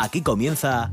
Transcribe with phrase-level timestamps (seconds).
[0.00, 0.92] Aquí comienza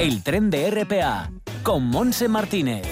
[0.00, 1.30] el tren de RPA
[1.62, 2.82] con Monse Martínez.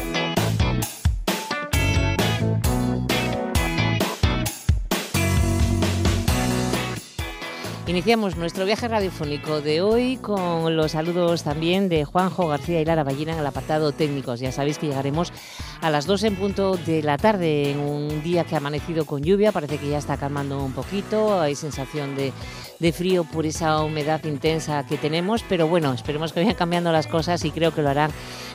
[7.88, 13.02] Iniciamos nuestro viaje radiofónico de hoy con los saludos también de Juanjo García y Lara
[13.02, 14.38] Ballina en el apartado técnicos.
[14.38, 15.32] Ya sabéis que llegaremos
[15.80, 19.22] a las 2 en punto de la tarde en un día que ha amanecido con
[19.22, 19.52] lluvia.
[19.52, 21.40] Parece que ya está calmando un poquito.
[21.40, 22.32] Hay sensación de,
[22.78, 25.42] de frío por esa humedad intensa que tenemos.
[25.48, 28.10] Pero bueno, esperemos que vayan cambiando las cosas y creo que lo harán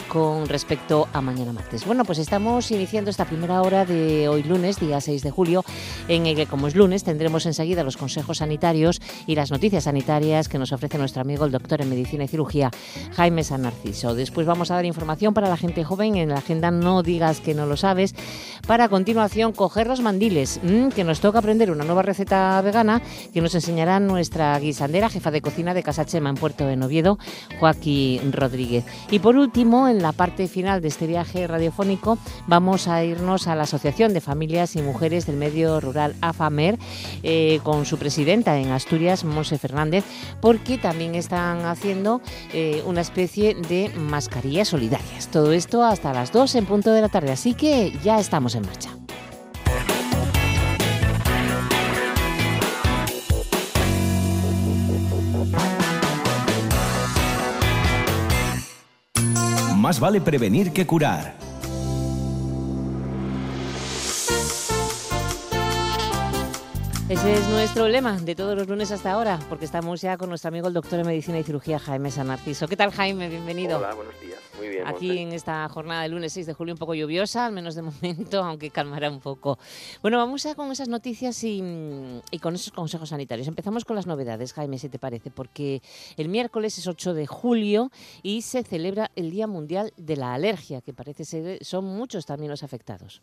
[0.08, 1.86] con respecto a mañana martes.
[1.86, 5.64] Bueno, pues estamos iniciando esta primera hora de hoy lunes, día 6 de julio,
[6.08, 10.48] en el que como es lunes tendremos enseguida los consejos sanitarios y las noticias sanitarias
[10.48, 12.72] que nos ofrece nuestro amigo el doctor en medicina y cirugía
[13.16, 14.14] Jaime San Narciso.
[14.16, 17.54] Después vamos a dar información para la gente joven en la agenda No digas que
[17.54, 18.14] no lo sabes,
[18.68, 23.02] para a continuación coger los mandiles, mmm, que nos toca aprender una nueva receta vegana
[23.34, 27.18] que nos enseñará nuestra guisandera, jefa de cocina de Casa Chema en Puerto de Noviedo,
[27.60, 28.84] Joaquín Rodríguez.
[29.12, 32.18] Y por último, en la parte final de este viaje radiofónico
[32.48, 36.78] vamos a irnos a la Asociación de Familias y Mujeres del Medio Rural AFAMER
[37.24, 40.04] eh, con su presidenta en Asturias, Monse Fernández,
[40.42, 45.30] porque también están haciendo eh, una especie de mascarillas solidarias.
[45.32, 48.66] Todo esto hasta las 2 en punto de la tarde, así que ya estamos en
[48.66, 48.90] marcha.
[59.76, 61.45] Más vale prevenir que curar.
[67.08, 70.48] Ese es nuestro lema de todos los lunes hasta ahora, porque estamos ya con nuestro
[70.48, 72.68] amigo el doctor en medicina y cirugía Jaime San Narciso.
[72.68, 73.30] ¿Qué tal Jaime?
[73.30, 73.78] Bienvenido.
[73.78, 74.40] Hola, buenos días.
[74.58, 74.88] Muy bien.
[74.88, 77.84] Aquí en esta jornada del lunes 6 de julio un poco lluviosa, al menos de
[77.84, 79.60] momento, aunque calmará un poco.
[80.02, 81.62] Bueno, vamos a con esas noticias y,
[82.32, 83.48] y con esos consejos sanitarios.
[83.48, 85.84] Empezamos con las novedades, Jaime, si te parece, porque
[86.18, 87.92] el miércoles es 8 de julio
[88.24, 92.50] y se celebra el Día Mundial de la Alergia, que parece ser son muchos también
[92.50, 93.22] los afectados.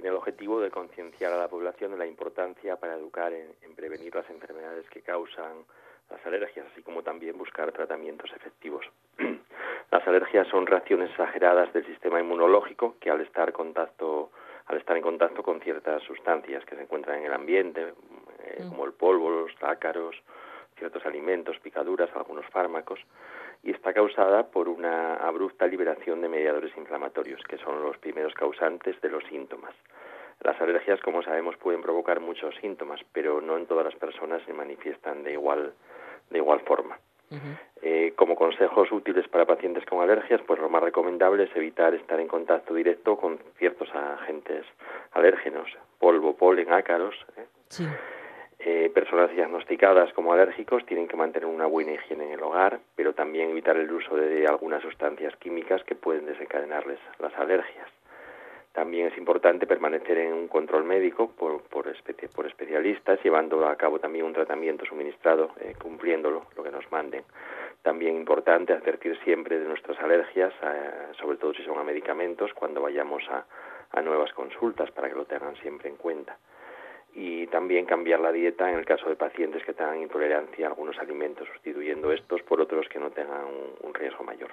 [0.00, 3.74] Tiene el objetivo de concienciar a la población de la importancia para educar en, en
[3.74, 5.66] prevenir las enfermedades que causan
[6.08, 8.86] las alergias, así como también buscar tratamientos efectivos.
[9.90, 14.30] las alergias son reacciones exageradas del sistema inmunológico que al estar contacto
[14.68, 17.92] al estar en contacto con ciertas sustancias que se encuentran en el ambiente,
[18.38, 20.16] eh, como el polvo, los ácaros,
[20.78, 23.00] ciertos alimentos, picaduras, algunos fármacos,
[23.62, 29.00] y está causada por una abrupta liberación de mediadores inflamatorios, que son los primeros causantes
[29.00, 29.74] de los síntomas.
[30.40, 34.54] Las alergias, como sabemos, pueden provocar muchos síntomas, pero no en todas las personas se
[34.54, 35.74] manifiestan de igual,
[36.30, 36.98] de igual forma.
[37.30, 37.58] Uh -huh.
[37.82, 42.18] eh, como consejos útiles para pacientes con alergias, pues lo más recomendable es evitar estar
[42.18, 44.66] en contacto directo con ciertos agentes
[45.12, 45.68] alérgenos,
[46.00, 47.14] polvo, polen, ácaros.
[47.36, 47.46] ¿eh?
[47.68, 47.86] Sí.
[48.62, 53.14] Eh, personas diagnosticadas como alérgicos tienen que mantener una buena higiene en el hogar, pero
[53.14, 57.88] también evitar el uso de algunas sustancias químicas que pueden desencadenarles las alergias.
[58.72, 63.76] También es importante permanecer en un control médico por, por, espe por especialistas, llevando a
[63.76, 67.24] cabo también un tratamiento suministrado, eh, cumpliéndolo, lo que nos manden.
[67.80, 72.82] También importante advertir siempre de nuestras alergias, eh, sobre todo si son a medicamentos, cuando
[72.82, 76.36] vayamos a nuevas consultas, para que lo tengan siempre en cuenta
[77.14, 80.98] y también cambiar la dieta en el caso de pacientes que tengan intolerancia a algunos
[80.98, 83.44] alimentos, sustituyendo estos por otros que no tengan
[83.82, 84.50] un, riesgo mayor.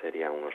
[0.00, 0.54] Serían unos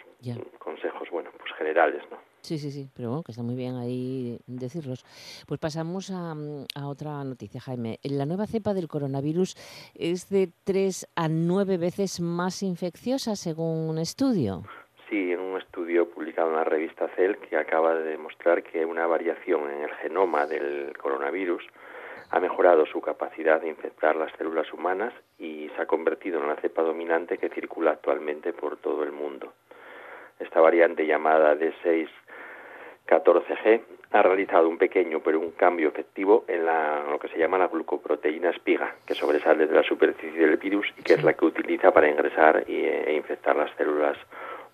[0.58, 2.18] consejos, bueno, pues generales, ¿no?
[2.42, 5.04] Sí, sí, sí, pero bueno, que está muy bien ahí decirlos.
[5.48, 6.36] Pues pasamos a,
[6.76, 8.00] a otra noticia, Jaime.
[8.04, 9.56] La nueva cepa del coronavirus
[9.96, 14.64] es de 3 a 9 veces más infecciosa, según un estudio.
[15.10, 19.08] Sí, en un estudio publicado en la revista Cell que acaba de demostrar que una
[19.08, 21.66] variación en el genoma del coronavirus
[22.30, 26.58] ha mejorado su capacidad de infectar las células humanas y se ha convertido en la
[26.58, 29.54] cepa dominante que circula actualmente por todo el mundo.
[30.38, 33.82] Esta variante llamada D614G
[34.12, 37.70] ha realizado un pequeño pero un cambio efectivo en la, lo que se llama la
[37.70, 41.94] glucoproteína espiga, que sobresale de la superficie del virus y que es la que utiliza
[41.94, 44.18] para ingresar e infectar las células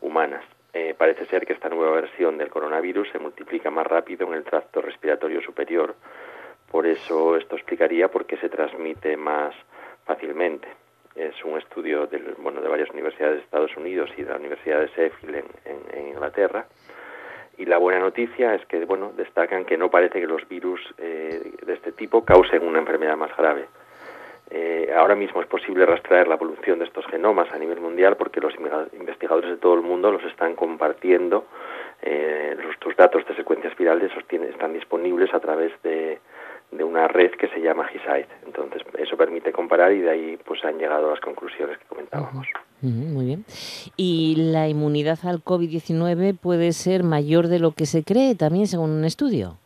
[0.01, 0.44] humanas.
[0.73, 4.44] Eh, parece ser que esta nueva versión del coronavirus se multiplica más rápido en el
[4.44, 5.95] tracto respiratorio superior.
[6.71, 9.53] Por eso esto explicaría por qué se transmite más
[10.06, 10.68] fácilmente.
[11.15, 14.79] Es un estudio del, bueno, de varias universidades de Estados Unidos y de la Universidad
[14.79, 16.65] de Sheffield en, en, en Inglaterra.
[17.57, 21.51] Y la buena noticia es que bueno, destacan que no parece que los virus eh,
[21.62, 23.67] de este tipo causen una enfermedad más grave.
[24.53, 28.42] Eh, ahora mismo es posible rastrear la evolución de estos genomas a nivel mundial porque
[28.42, 28.53] los
[28.92, 31.45] investigadores de todo el mundo los están compartiendo.
[32.01, 34.12] Eh, los, datos de secuencias virales
[34.50, 36.19] están disponibles a través de,
[36.71, 38.25] de una red que se llama GISAID.
[38.45, 42.48] Entonces, eso permite comparar y de ahí pues han llegado las conclusiones que comentábamos.
[42.81, 43.45] muy bien.
[43.95, 48.92] ¿Y la inmunidad al COVID-19 puede ser mayor de lo que se cree también según
[48.92, 49.61] un estudio?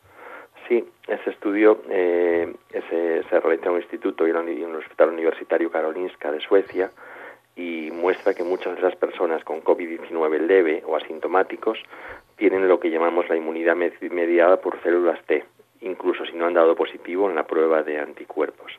[0.68, 5.70] Sí, ese estudio eh, ese, se realiza en un instituto y en un hospital universitario
[5.70, 6.90] Karolinska de Suecia
[7.54, 11.78] y muestra que muchas de las personas con COVID-19 leve o asintomáticos
[12.36, 15.44] tienen lo que llamamos la inmunidad mediada por células T,
[15.80, 18.72] incluso si no han dado positivo en la prueba de anticuerpos.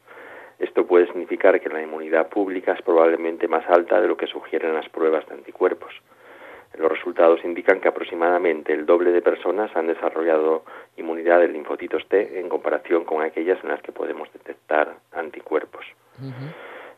[0.59, 4.73] Esto puede significar que la inmunidad pública es probablemente más alta de lo que sugieren
[4.73, 5.93] las pruebas de anticuerpos.
[6.77, 10.63] Los resultados indican que aproximadamente el doble de personas han desarrollado
[10.95, 15.85] inmunidad de linfocitos T en comparación con aquellas en las que podemos detectar anticuerpos.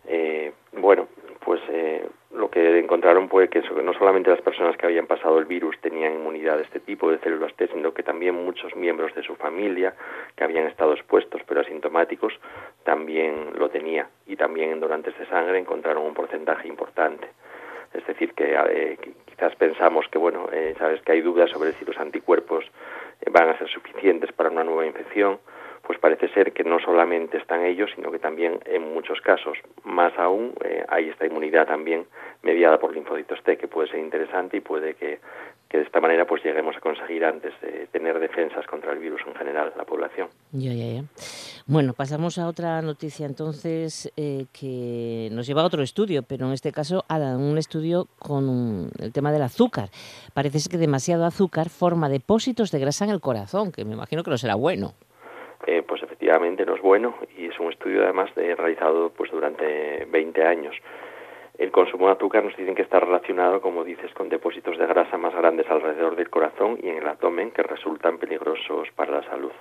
[0.05, 1.07] Eh, bueno,
[1.43, 5.45] pues eh, lo que encontraron fue que no solamente las personas que habían pasado el
[5.45, 9.23] virus tenían inmunidad de este tipo de células T, sino que también muchos miembros de
[9.23, 9.93] su familia
[10.35, 12.33] que habían estado expuestos pero asintomáticos
[12.83, 17.29] también lo tenía y también en donantes de sangre encontraron un porcentaje importante.
[17.93, 18.97] Es decir, que eh,
[19.39, 22.65] quizás pensamos que, bueno, eh, sabes que hay dudas sobre si los anticuerpos
[23.31, 25.39] van a ser suficientes para una nueva infección
[25.89, 30.13] pues parece ser que no solamente están ellos, sino que también en muchos casos, más
[30.19, 32.05] aún, eh, hay esta inmunidad también
[32.43, 35.17] mediada por linfocitos T, que puede ser interesante y puede que,
[35.71, 39.33] de esta manera pues lleguemos a conseguir antes de tener defensas contra el virus en
[39.33, 40.27] general la población.
[40.51, 41.03] Ya, ya, ya.
[41.65, 46.53] Bueno, pasamos a otra noticia entonces eh, que nos lleva a otro estudio, pero en
[46.53, 49.89] este caso a un estudio con el tema del azúcar.
[50.35, 54.29] Parece que demasiado azúcar forma depósitos de grasa en el corazón, que me imagino que
[54.29, 54.93] no será bueno.
[55.67, 60.05] Eh, pues efectivamente no es bueno y es un estudio además de, realizado pues durante
[60.05, 60.75] 20 años.
[61.57, 65.17] El consumo de azúcar nos dicen que está relacionado, como dices, con depósitos de grasa
[65.17, 69.51] más grandes alrededor del corazón y en el abdomen que resultan peligrosos para la salud.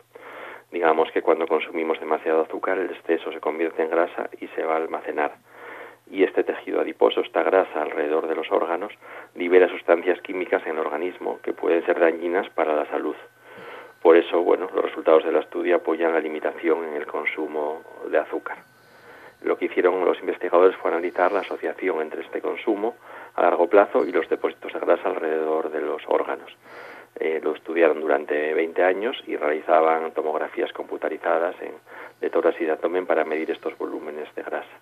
[0.71, 4.75] Digamos que cuando consumimos demasiado azúcar el exceso se convierte en grasa y se va
[4.75, 5.39] a almacenar.
[6.11, 8.93] Y este tejido adiposo, esta grasa alrededor de los órganos,
[9.35, 13.17] libera sustancias químicas en el organismo que pueden ser dañinas para la salud.
[14.03, 18.59] Por eso, bueno, los resultados del estudio apoyan la limitación en el consumo de azúcar.
[19.43, 22.97] Lo que hicieron los investigadores fue analizar la asociación entre este consumo
[23.35, 26.51] a largo plazo y los depósitos de grasa alrededor de los órganos.
[27.21, 31.73] Eh, lo estudiaron durante 20 años y realizaban tomografías computarizadas en,
[32.21, 34.79] de tórax y de abdomen para medir estos volúmenes de grasa.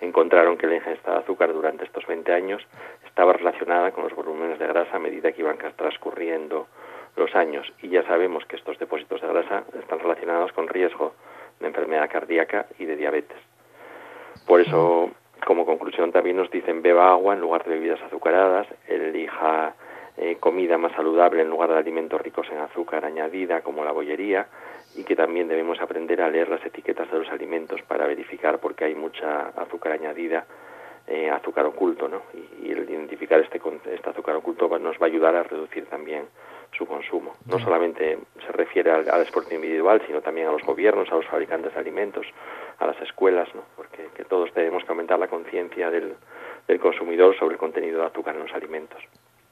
[0.00, 2.66] Encontraron que la ingesta de azúcar durante estos 20 años
[3.06, 6.66] estaba relacionada con los volúmenes de grasa a medida que iban transcurriendo
[7.16, 11.14] los años y ya sabemos que estos depósitos de grasa están relacionados con riesgo
[11.60, 13.38] de enfermedad cardíaca y de diabetes.
[14.46, 15.10] Por eso,
[15.46, 19.74] como conclusión, también nos dicen beba agua en lugar de bebidas azucaradas, elija
[20.16, 24.46] eh, comida más saludable en lugar de alimentos ricos en azúcar añadida como la bollería
[24.96, 28.74] y que también debemos aprender a leer las etiquetas de los alimentos para verificar por
[28.74, 30.46] qué hay mucha azúcar añadida
[31.06, 32.22] eh, azúcar oculto, ¿no?
[32.62, 33.60] Y, el identificar este,
[33.92, 36.24] este azúcar oculto nos va a ayudar a reducir también
[36.76, 37.34] su consumo.
[37.46, 41.26] No solamente se refiere al, al deporte individual, sino también a los gobiernos, a los
[41.26, 42.26] fabricantes de alimentos,
[42.78, 43.62] a las escuelas, ¿no?
[43.76, 46.14] porque que todos tenemos que aumentar la conciencia del,
[46.66, 49.02] del consumidor sobre el contenido de azúcar en los alimentos.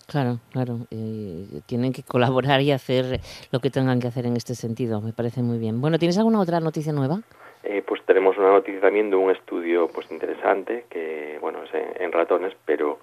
[0.07, 0.79] Claro, claro.
[0.91, 3.21] Eh, tienen que colaborar y hacer
[3.51, 5.01] lo que tengan que hacer en este sentido.
[5.01, 5.81] Me parece muy bien.
[5.81, 7.21] Bueno, ¿tienes alguna otra noticia nueva?
[7.63, 12.02] Eh, pues tenemos una noticia también de un estudio pues interesante que, bueno, es en,
[12.02, 12.99] en ratones, pero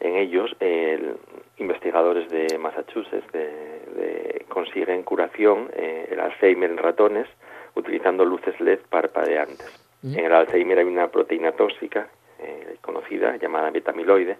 [0.00, 1.16] en ellos, el,
[1.58, 7.26] investigadores de Massachusetts de, consiguen curación, eh, el Alzheimer en ratones,
[7.74, 9.80] utilizando luces LED parpadeantes.
[10.02, 10.18] Mm.
[10.18, 12.08] En el Alzheimer hay una proteína tóxica
[12.38, 14.36] eh, conocida llamada betamiloide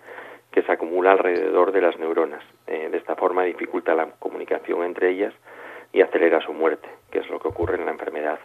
[0.50, 2.44] que se acumula alrededor de las neuronas.
[2.66, 5.34] Eh, de esta forma dificulta la comunicación entre ellas
[5.92, 8.38] y acelera su muerte, que es lo que ocurre en la enfermedad.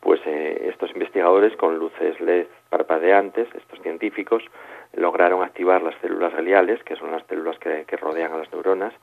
[0.00, 4.44] Pues estos investigadores con luces LED parpadeantes, estos científicos,
[4.96, 8.94] lograron activar las células gliales, que son las células que, rodean a las neuronas,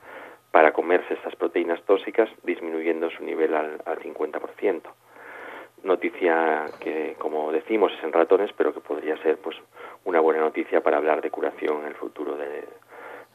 [0.50, 4.82] para comerse estas proteínas tóxicas, disminuyendo su nivel al, al 50%.
[5.84, 9.56] Noticia que, como decimos, es en ratones, pero que podría ser pues
[10.04, 12.64] una buena noticia para hablar de curación en el futuro de,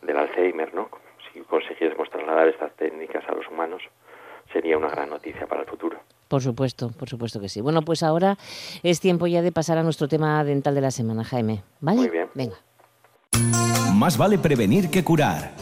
[0.01, 0.89] del Alzheimer, ¿no?
[1.33, 3.83] Si consiguiésemos trasladar estas técnicas a los humanos,
[4.51, 5.99] sería una gran noticia para el futuro.
[6.27, 7.61] Por supuesto, por supuesto que sí.
[7.61, 8.37] Bueno, pues ahora
[8.83, 11.63] es tiempo ya de pasar a nuestro tema dental de la semana, Jaime.
[11.79, 11.97] ¿Vale?
[11.97, 12.29] Muy bien.
[12.33, 12.55] Venga.
[13.93, 15.53] Más vale prevenir que curar.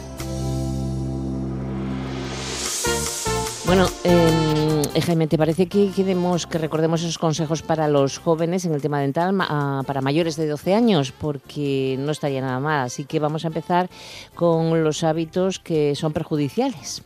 [3.66, 8.64] Bueno, em, eh, Jaime, ¿te parece que, queremos que recordemos esos consejos para los jóvenes
[8.64, 11.12] en el tema dental ah, para mayores de 12 años?
[11.12, 12.86] Porque no estaría nada mal.
[12.86, 13.88] Así que vamos a empezar
[14.36, 17.02] con los hábitos que son perjudiciales.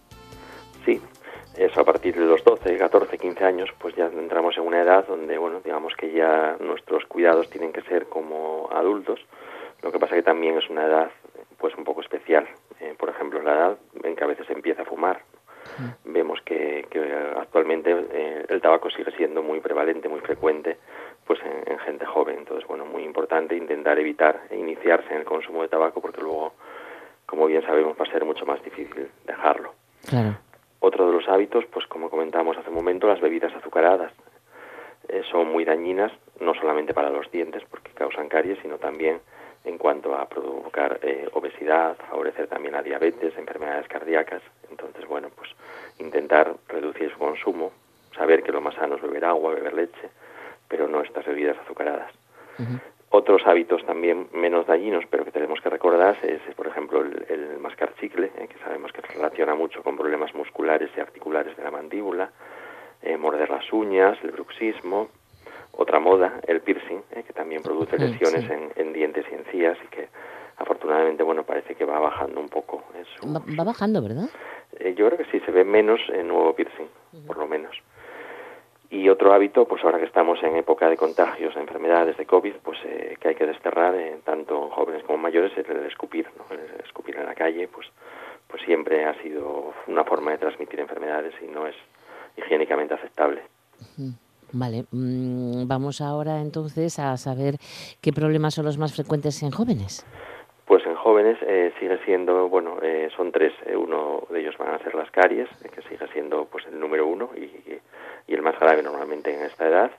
[0.85, 1.01] Sí,
[1.57, 5.07] Eso a partir de los 12, 14, 15 años, pues ya entramos en una edad
[5.07, 9.21] donde, bueno, digamos que ya nuestros cuidados tienen que ser como adultos.
[9.83, 11.11] Lo que pasa que también es una edad,
[11.59, 12.47] pues un poco especial.
[12.81, 15.23] Eh, por ejemplo, la edad en que a veces se empieza a fumar.
[15.79, 16.13] Mm.
[16.13, 16.87] Vemos que,
[17.37, 20.79] actualmente eh, el tabaco sigue siendo muy prevalente, muy frecuente,
[21.27, 22.39] pues en, gente joven.
[22.39, 26.55] Entonces, bueno, muy importante intentar evitar e iniciarse en el consumo de tabaco porque luego,
[27.27, 29.75] como bien sabemos, va a ser mucho más difícil dejarlo.
[30.09, 30.37] Claro.
[30.81, 34.13] Otro de los hábitos, pues como comentábamos hace un momento, las bebidas azucaradas.
[35.09, 39.21] Eh, son muy dañinas, no solamente para los dientes, porque causan caries, sino también
[39.65, 44.43] en cuanto a provocar eh, obesidad, favorecer también la diabetes, enfermedades cardíacas.
[44.71, 45.51] Entonces, bueno, pues
[45.99, 47.73] intentar reducir su consumo,
[48.17, 50.09] saber que lo más sano es beber agua, beber leche,
[50.69, 52.13] pero no estas bebidas azucaradas.
[53.13, 57.93] Otros hábitos también menos dañinos, pero que tenemos que recordar, es, por ejemplo, el, mascar
[57.97, 61.73] chicle, eh, que sabemos que se relaciona mucho con problemas musculares y articulares de la
[61.73, 62.31] mandíbula,
[63.03, 65.09] eh, morder las uñas, el bruxismo,
[65.73, 70.09] otra moda, el piercing, eh, que también produce lesiones en, dientes y encías y que
[70.59, 72.85] afortunadamente, bueno, parece que va bajando un poco.
[73.25, 74.29] va, bajando, ¿verdad?
[74.97, 76.87] yo creo que sí, se ve menos en nuevo piercing,
[77.27, 77.77] por lo menos.
[78.93, 82.55] Y otro hábito, pues ahora que estamos en época de contagios, de enfermedades, de COVID,
[82.65, 86.45] pues eh, que hay que desterrar, eh, tanto jóvenes como mayores, es el escupir, ¿no?
[86.53, 87.87] El escupir en la calle, pues,
[88.49, 91.77] pues siempre ha sido una forma de transmitir enfermedades y no es
[92.37, 93.43] higiénicamente aceptable.
[94.53, 97.55] Vale, mm, vamos ahora entonces a saber
[98.01, 100.05] qué problemas son los más frecuentes en jóvenes.
[100.67, 103.53] Pues en jóvenes eh, sigue siendo, bueno, eh, son tres.
[103.73, 107.31] uno de ellos van a ser las caries, que sigue siendo pues el número uno
[107.37, 107.81] y, y
[108.35, 109.91] el más grave normalmente en esta edad.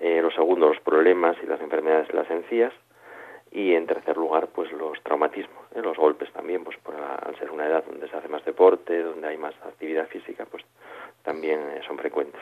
[0.00, 2.72] Eh, lo segundo, los problemas y las enfermedades de las encías.
[3.52, 5.82] Y en tercer lugar, pues los traumatismos, ¿eh?
[5.82, 9.26] los golpes también, pues por al ser una edad donde se hace más deporte, donde
[9.26, 10.64] hay más actividad física, pues
[11.24, 12.40] también eh, son frecuentes.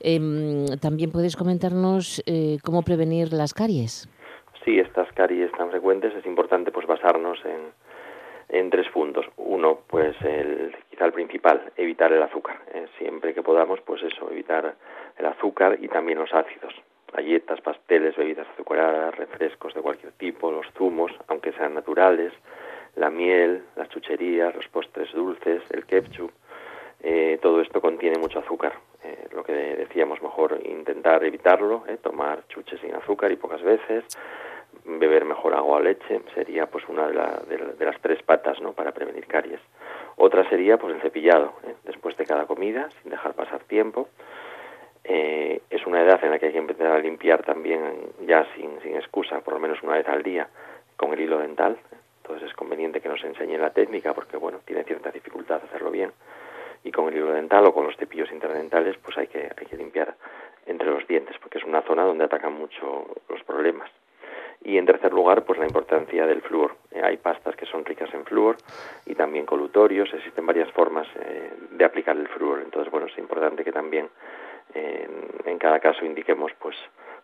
[0.00, 4.08] Em, también puedes comentarnos eh, cómo prevenir las caries.
[4.64, 7.60] Sí, estas caries tan frecuentes es importante pues basarnos en,
[8.54, 9.26] en tres puntos.
[9.36, 12.60] Uno, pues el, quizá el principal, evitar el azúcar.
[12.72, 14.76] Eh, siempre que podamos, pues eso, evitar
[15.18, 16.72] el azúcar y también los ácidos.
[17.12, 22.32] Galletas, pasteles, bebidas azucaradas, refrescos de cualquier tipo, los zumos, aunque sean naturales,
[22.94, 26.30] la miel, las chucherías, los postres dulces, el ketchup.
[27.02, 28.74] Eh, todo esto contiene mucho azúcar.
[29.02, 34.04] Eh, lo que decíamos, mejor intentar evitarlo, tomar chuches sin azúcar y pocas veces,
[34.84, 39.26] beber mejor agua o leche sería pues una de, las tres patas no para prevenir
[39.26, 39.60] caries.
[40.16, 41.74] Otra sería pues el cepillado ¿eh?
[41.84, 44.08] después de cada comida sin dejar pasar tiempo.
[45.04, 47.82] Eh, es una edad en la que hay que empezar a limpiar también
[48.26, 50.48] ya sin, sin excusa por lo menos una vez al día
[50.96, 51.78] con el hilo dental.
[52.22, 56.12] Entonces es conveniente que nos enseñe la técnica porque bueno tiene cierta dificultad hacerlo bien.
[56.84, 59.76] Y con el hilo dental o con los cepillos interdentales pues hay que hay que
[59.76, 60.14] limpiar
[60.66, 63.90] entre los dientes porque es una zona donde atacan mucho los problemas
[64.62, 66.76] y en tercer lugar, pues la importancia del flúor.
[66.90, 68.56] Eh, hay pastas que son ricas en flúor
[69.06, 70.12] y también colutorios.
[70.12, 72.62] Existen varias formas eh, de aplicar el flúor.
[72.62, 74.08] Entonces, bueno, es importante que también
[74.74, 76.74] en cada caso indiquemos pues,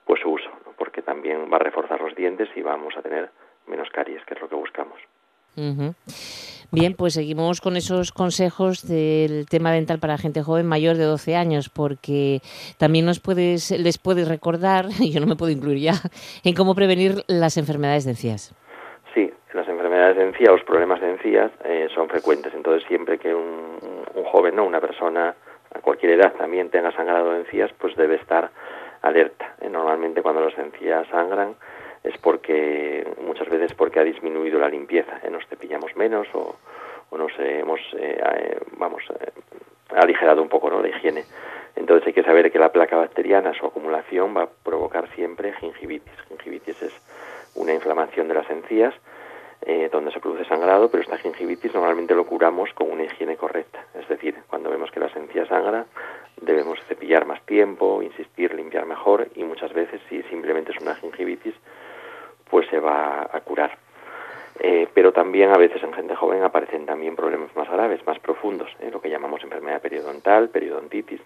[0.04, 3.30] pues su uso, porque también va a reforzar los dientes y vamos a tener
[3.66, 4.98] menos caries, que es lo que buscamos.
[6.72, 11.34] Bien, pues seguimos con esos consejos del tema dental para gente joven mayor de 12
[11.34, 12.42] años, porque
[12.78, 15.94] también nos puedes, les puedes recordar, y yo no me puedo incluir ya,
[16.44, 18.54] en cómo prevenir las enfermedades de encías.
[19.12, 23.34] Sí, las enfermedades de encías, los problemas de encías eh, son frecuentes, entonces siempre que
[23.34, 23.80] un,
[24.26, 25.34] joven o una persona
[25.74, 28.48] a cualquier edad también tenga sangrado de encías, pues debe estar
[29.02, 29.56] alerta.
[29.60, 31.56] Eh, normalmente cuando las encías sangran,
[32.02, 35.30] es porque muchas veces porque ha disminuido la limpieza, ¿eh?
[35.30, 36.56] nos cepillamos menos o,
[37.16, 39.02] nos hemos, eh, eh, vamos,
[39.90, 40.80] aligerado un poco ¿no?
[40.80, 41.24] la higiene.
[41.76, 46.12] Entonces hay que saber que la placa bacteriana, su acumulación va a provocar siempre gingivitis.
[46.28, 46.92] Gingivitis es
[47.54, 48.94] una inflamación de las encías
[49.92, 53.84] donde se produce sangrado, pero esta gingivitis normalmente lo curamos con una higiene correcta.
[53.94, 55.84] Es decir, cuando vemos que las encías sangran,
[56.40, 61.54] debemos cepillar más tiempo, insistir, limpiar mejor y muchas veces si simplemente es una gingivitis,
[62.50, 63.78] pues se va a curar.
[64.62, 68.68] Eh, pero también a veces en gente joven aparecen también problemas más graves, más profundos,
[68.80, 71.20] eh, lo que llamamos enfermedad periodontal, periodontitis.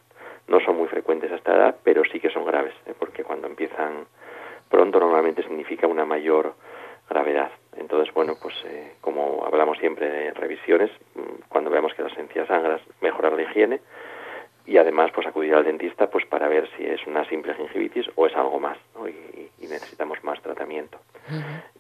[0.47, 3.49] No son muy frecuentes a esta edad, pero sí que son graves, eh, porque cuando
[3.49, 4.07] empiezan
[4.71, 6.55] pronto normalmente significa una mayor
[7.11, 7.51] gravedad.
[7.77, 8.55] Entonces, bueno, pues
[9.01, 13.81] como hablamos siempre de revisiones, mm, cuando veamos que las encías sangras, mejorar la higiene,
[14.67, 18.27] y además pues acudir al dentista pues para ver si es una simple gingivitis o
[18.27, 21.01] es algo más y, necesitamos más tratamiento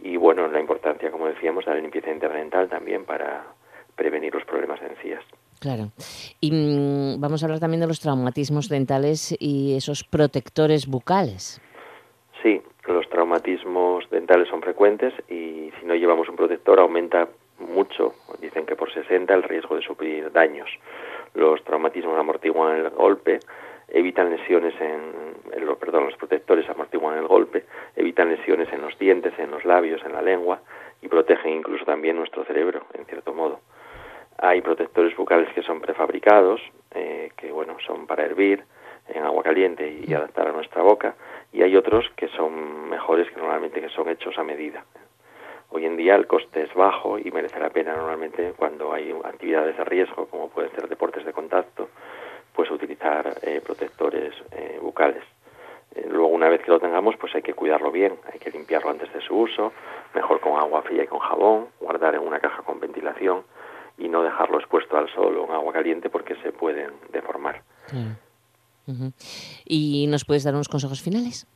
[0.02, 3.44] y bueno la importancia como decíamos de la limpieza interdental también para
[3.94, 5.22] prevenir los problemas de encías
[5.60, 5.92] Claro.
[6.40, 11.58] Y mm, vamos a hablar también de los traumatismos dentales y esos protectores bucales.
[12.42, 18.12] Sí, los traumatismos dentales son frecuentes y si no llevamos un protector aumenta mucho,
[18.42, 20.68] dicen que por 60 el riesgo de sufrir daños.
[21.34, 23.40] Los traumatismos amortiguan el golpe,
[23.88, 27.64] evitan lesiones en, los, perdón, los protectores amortiguan el golpe,
[27.96, 30.60] evitan lesiones en los dientes, en los labios, en la lengua
[31.02, 33.60] y protegen incluso también nuestro cerebro, en cierto modo.
[34.38, 36.60] Hay protectores bucales que son prefabricados,
[36.92, 38.64] eh, que bueno, son para hervir
[39.08, 41.14] en agua caliente y adaptar a nuestra boca,
[41.52, 44.84] y hay otros que son mejores que normalmente que son hechos a medida.
[45.76, 49.76] Hoy en día el coste es bajo y merece la pena normalmente cuando hay actividades
[49.76, 51.88] de riesgo, como pueden ser deportes de contacto,
[52.54, 55.24] pues utilizar eh, protectores eh, bucales.
[55.96, 58.90] Eh, luego una vez que lo tengamos, pues hay que cuidarlo bien, hay que limpiarlo
[58.90, 59.72] antes de su uso,
[60.14, 63.42] mejor con agua fría y con jabón, guardar en una caja con ventilación
[63.98, 67.62] y no dejarlo expuesto al sol o en agua caliente porque se pueden deformar.
[69.64, 71.48] ¿Y nos puedes dar unos consejos finales?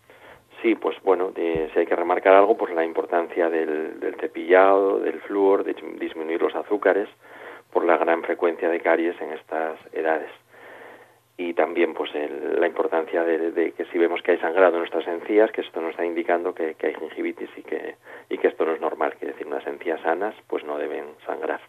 [0.62, 5.20] Sí, pues bueno, si hay que remarcar algo, pues la importancia del, del cepillado, del
[5.20, 7.08] flúor, de disminuir los azúcares
[7.72, 10.30] por la gran frecuencia de caries en estas edades
[11.38, 15.52] y también pues la importancia de, que si vemos que hay sangrado en nuestras encías,
[15.52, 17.94] que esto nos está indicando que, hay gingivitis y que,
[18.28, 21.60] y que esto no es normal, que decir, unas encías sanas pues no deben sangrar.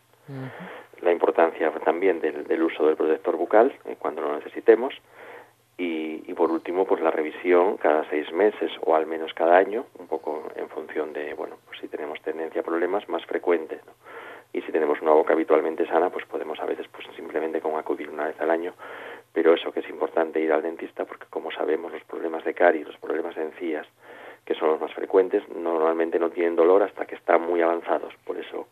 [1.02, 4.94] La importancia también del, uso del protector bucal eh, cuando lo necesitemos
[5.80, 9.86] y, y, por último pues la revisión cada seis meses o al menos cada año,
[9.98, 13.82] un poco en función de, bueno, pues si tenemos tendencia a problemas más frecuentes.
[14.52, 18.10] Y si tenemos una boca habitualmente sana, pues podemos a veces pues simplemente con acudir
[18.10, 18.74] una vez al año
[19.34, 22.88] pero eso que es importante ir al dentista porque como sabemos los problemas de caries,
[22.88, 23.88] los problemas de encías,
[24.46, 28.38] que son los más frecuentes, normalmente no tienen dolor hasta que están muy avanzados, por
[28.38, 28.68] eso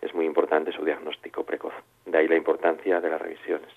[0.00, 1.74] es muy importante su diagnóstico precoz.
[2.06, 3.70] De ahí la importancia de las revisiones.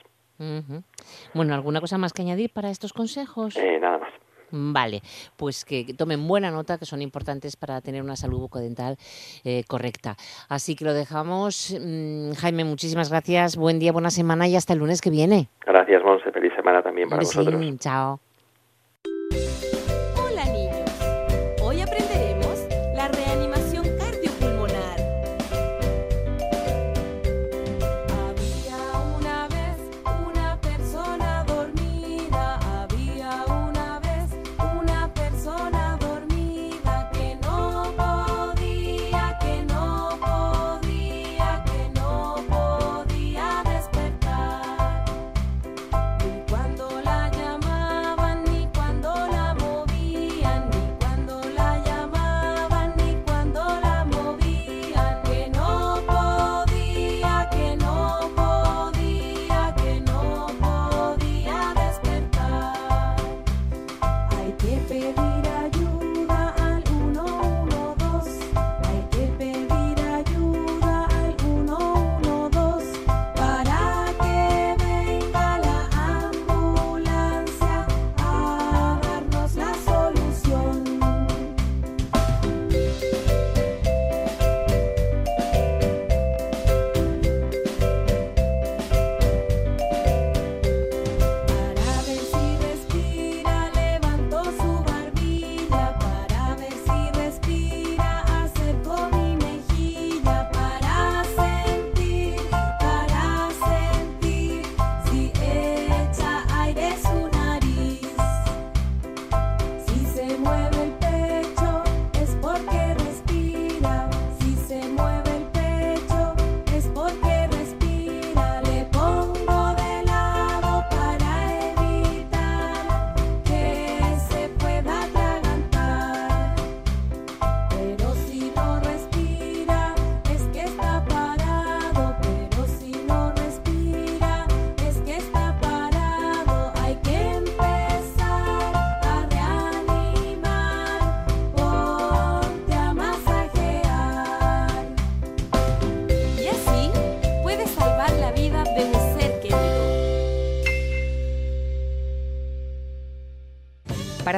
[1.34, 3.56] Bueno, ¿alguna cosa más que añadir para estos consejos?
[3.56, 4.14] Eh, nada más.
[4.56, 5.02] Vale,
[5.36, 8.98] pues que tomen buena nota, que son importantes para tener una salud bucodental
[9.44, 10.16] eh, correcta.
[10.48, 11.76] Así que lo dejamos.
[11.80, 13.58] Mm, Jaime, muchísimas gracias.
[13.58, 15.50] Buen día, buena semana y hasta el lunes que viene.
[15.66, 16.32] Gracias, Monse.
[16.32, 17.80] Feliz semana también para vosotros.
[17.80, 18.20] chao.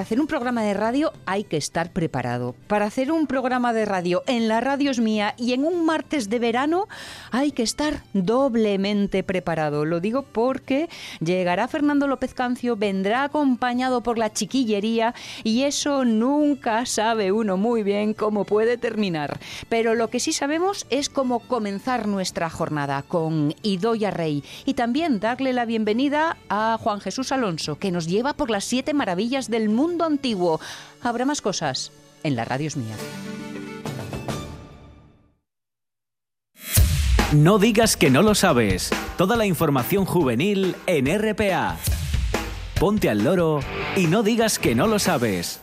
[0.05, 2.53] Hacer un programa de radio hay que estar preparado.
[2.67, 6.29] Para hacer un programa de radio en la radio es mía y en un martes
[6.29, 6.87] de verano
[7.35, 9.83] hay que estar doblemente preparado.
[9.83, 10.87] Lo digo porque
[11.19, 17.83] llegará Fernando López Cancio, vendrá acompañado por la chiquillería y eso nunca sabe uno muy
[17.83, 19.37] bien cómo puede terminar.
[19.67, 25.19] Pero lo que sí sabemos es cómo comenzar nuestra jornada con Idoya Rey y también
[25.19, 29.67] darle la bienvenida a Juan Jesús Alonso, que nos lleva por las siete maravillas del
[29.67, 30.61] mundo antiguo.
[31.01, 31.91] Habrá más cosas
[32.23, 32.95] en la radio es mía.
[37.35, 38.91] No digas que no lo sabes.
[39.17, 41.75] Toda la información juvenil en RPA.
[42.79, 43.59] Ponte al loro
[43.97, 45.59] y no digas que no lo sabes.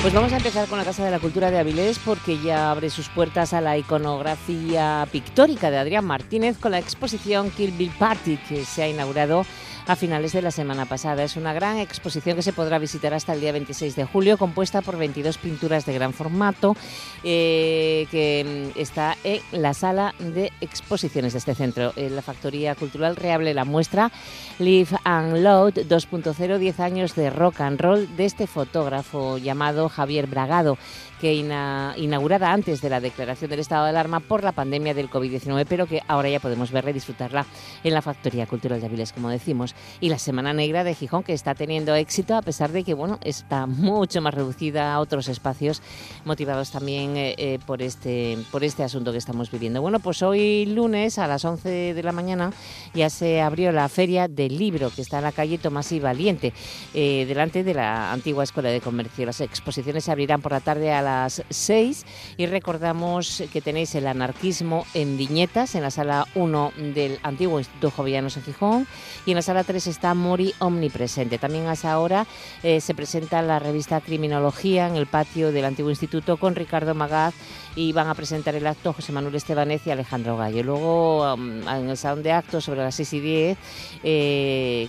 [0.00, 2.88] Pues vamos a empezar con la Casa de la Cultura de Avilés porque ya abre
[2.88, 8.38] sus puertas a la iconografía pictórica de Adrián Martínez con la exposición Kill Bill Party
[8.48, 9.44] que se ha inaugurado
[9.86, 11.22] a finales de la semana pasada.
[11.22, 14.82] Es una gran exposición que se podrá visitar hasta el día 26 de julio, compuesta
[14.82, 16.76] por 22 pinturas de gran formato,
[17.22, 21.92] eh, que mm, está en la sala de exposiciones de este centro.
[21.96, 24.10] En la Factoría Cultural reable la muestra
[24.58, 30.26] Live and Load 2.0, 10 años de rock and roll de este fotógrafo llamado Javier
[30.26, 30.78] Bragado
[31.20, 35.66] que inaugurada antes de la declaración del estado de alarma por la pandemia del COVID-19,
[35.68, 37.46] pero que ahora ya podemos verla y disfrutarla
[37.82, 39.74] en la Factoría Cultural de Avilés, como decimos.
[40.00, 43.18] Y la Semana Negra de Gijón, que está teniendo éxito a pesar de que bueno,
[43.22, 45.82] está mucho más reducida a otros espacios,
[46.24, 49.80] motivados también eh, eh, por, este, por este asunto que estamos viviendo.
[49.80, 52.52] Bueno, pues hoy lunes a las 11 de la mañana
[52.94, 56.52] ya se abrió la Feria del Libro, que está en la calle Tomás y Valiente,
[56.94, 59.26] eh, delante de la antigua Escuela de Comercio.
[59.26, 62.04] Las exposiciones se abrirán por la tarde a las 6
[62.36, 67.90] y recordamos que tenéis el anarquismo en viñetas en la sala 1 del antiguo Instituto
[67.90, 68.86] Jovellanos en Gijón
[69.24, 71.38] y en la sala 3 está Mori omnipresente.
[71.38, 72.26] También a esa hora
[72.62, 77.34] eh, se presenta la revista Criminología en el patio del antiguo instituto con Ricardo Magaz
[77.76, 80.62] y van a presentar el acto José Manuel Estebanez y Alejandro Gallo.
[80.62, 83.58] Luego, um, en el salón de actos sobre las 6 y 10,
[84.02, 84.88] eh,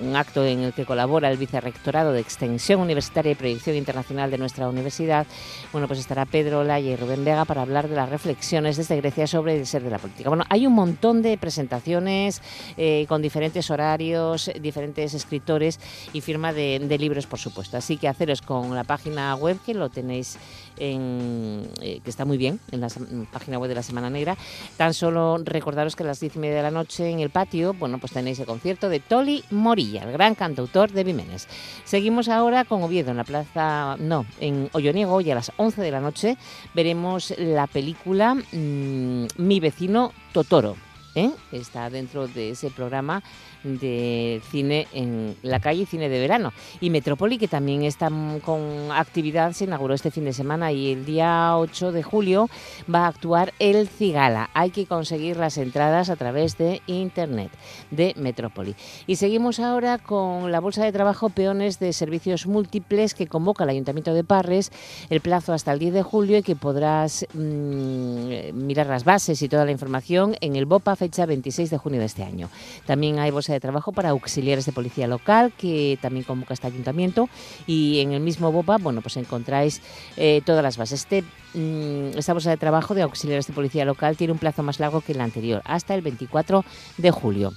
[0.00, 4.38] un acto en el que colabora el Vicerrectorado de Extensión Universitaria y Proyección Internacional de
[4.38, 5.26] nuestra universidad,
[5.72, 9.26] bueno, pues estará Pedro Laya y Rubén Vega para hablar de las reflexiones desde Grecia
[9.26, 10.30] sobre el ser de la política.
[10.30, 12.40] Bueno, hay un montón de presentaciones
[12.78, 15.78] eh, con diferentes horarios, diferentes escritores
[16.14, 17.76] y firma de, de libros, por supuesto.
[17.76, 20.38] Así que haceros con la página web que lo tenéis
[20.76, 22.88] eh, que está muy bien en la
[23.32, 24.36] página web de la Semana Negra.
[24.76, 27.74] Tan solo recordaros que a las diez y media de la noche en el patio,
[27.74, 31.48] bueno, pues tenéis el concierto de Toli Morilla, el gran cantautor de Vimenes.
[31.84, 35.90] Seguimos ahora con Oviedo en la plaza, no, en Olloniego y a las 11 de
[35.90, 36.36] la noche
[36.74, 40.76] veremos la película mm, Mi vecino Totoro.
[41.14, 41.30] ¿Eh?
[41.52, 43.22] Está dentro de ese programa
[43.64, 46.52] de cine en la calle, cine de verano.
[46.80, 48.10] Y Metrópoli, que también está
[48.44, 52.48] con actividad, se inauguró este fin de semana y el día 8 de julio
[52.92, 54.50] va a actuar El Cigala.
[54.54, 57.50] Hay que conseguir las entradas a través de internet
[57.90, 58.74] de Metrópoli.
[59.06, 63.70] Y seguimos ahora con la Bolsa de Trabajo Peones de Servicios Múltiples que convoca el
[63.70, 64.72] Ayuntamiento de Parres
[65.10, 69.48] el plazo hasta el 10 de julio y que podrás mm, mirar las bases y
[69.48, 72.48] toda la información en el BOPA fecha 26 de junio de este año.
[72.86, 77.28] También hay bolsa de trabajo para auxiliares de policía local, que también convoca este ayuntamiento,
[77.66, 79.82] y en el mismo BOPA, bueno, pues encontráis
[80.16, 81.00] eh, todas las bases.
[81.00, 84.78] Este, mm, esta bolsa de trabajo de auxiliares de policía local tiene un plazo más
[84.78, 86.64] largo que el anterior, hasta el 24
[86.98, 87.52] de julio.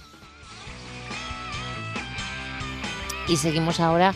[3.28, 4.16] Y seguimos ahora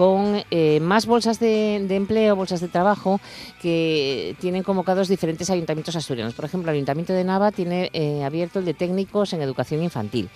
[0.00, 3.20] con eh, más bolsas de, empleo, bolsas de trabajo
[3.60, 6.32] que tienen convocados diferentes ayuntamientos asturianos.
[6.32, 10.30] Por ejemplo, el Ayuntamiento de Nava tiene eh, abierto el de técnicos en educación infantil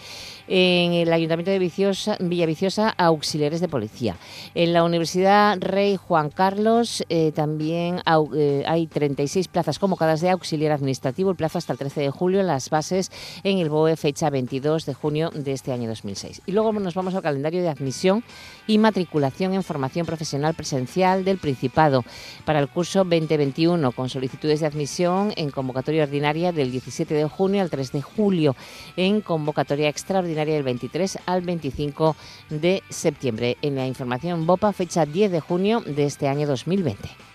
[0.48, 4.16] en el Ayuntamiento de Viciosa, Villaviciosa auxiliares de policía.
[4.55, 8.00] En la Universidad Rey Juan Carlos eh, también
[8.37, 12.40] eh, hay 36 plazas convocadas de auxiliar administrativo, el plazo hasta el 13 de julio
[12.40, 13.11] en las bases
[13.42, 16.42] en el BOE, fecha 22 de junio de este año 2006.
[16.46, 18.24] Y luego nos vamos al calendario de admisión
[18.66, 22.05] y matriculación en formación profesional presencial del Principado
[22.45, 27.62] para el curso 2021 con solicitudes de admisión en convocatoria ordinaria del 17 de junio
[27.62, 28.57] al 3 de julio
[28.97, 32.17] en convocatoria extraordinaria del 23 al 25
[32.51, 33.57] de septiembre.
[33.62, 37.34] En la información BOPA, fecha 10 de junio de este año 2020.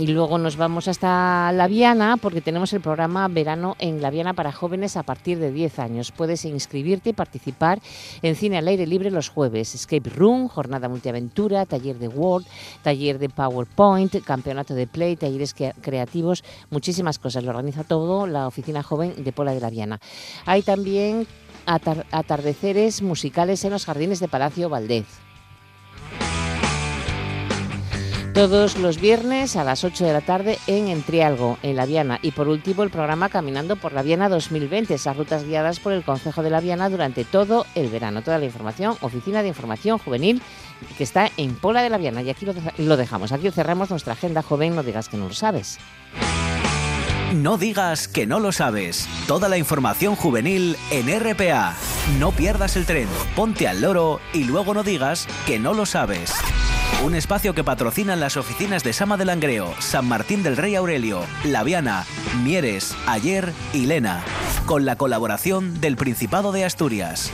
[0.00, 4.32] Y luego nos vamos hasta La Viana porque tenemos el programa Verano en La Viana
[4.32, 6.10] para jóvenes a partir de 10 años.
[6.10, 7.82] Puedes inscribirte y participar
[8.22, 9.74] en cine al aire libre los jueves.
[9.74, 12.44] Escape Room, jornada multiaventura, taller de Word,
[12.82, 17.44] taller de PowerPoint, campeonato de Play, talleres creativos, muchísimas cosas.
[17.44, 20.00] Lo organiza todo la Oficina Joven de Pola de La Viana.
[20.46, 21.26] Hay también
[21.66, 25.04] atardeceres musicales en los jardines de Palacio Valdez.
[28.34, 32.20] Todos los viernes a las 8 de la tarde en Entrialgo, en La Viana.
[32.22, 36.04] Y por último, el programa Caminando por La Viana 2020, esas rutas guiadas por el
[36.04, 38.22] Consejo de La Viana durante todo el verano.
[38.22, 40.42] Toda la información, Oficina de Información Juvenil,
[40.96, 42.22] que está en Pola de La Viana.
[42.22, 42.46] Y aquí
[42.78, 43.32] lo, dejamos.
[43.32, 45.78] Aquí cerramos nuestra agenda joven, no digas que no lo sabes.
[47.34, 49.08] No digas que no lo sabes.
[49.26, 51.74] Toda la información juvenil en RPA.
[52.18, 56.32] No pierdas el tren, ponte al loro y luego no digas que no lo sabes.
[57.04, 61.26] Un espacio que patrocinan las oficinas de Sama del Langreo, San Martín del Rey Aurelio,
[61.44, 62.04] Laviana,
[62.44, 64.22] Mieres, Ayer y Lena,
[64.66, 67.32] con la colaboración del Principado de Asturias.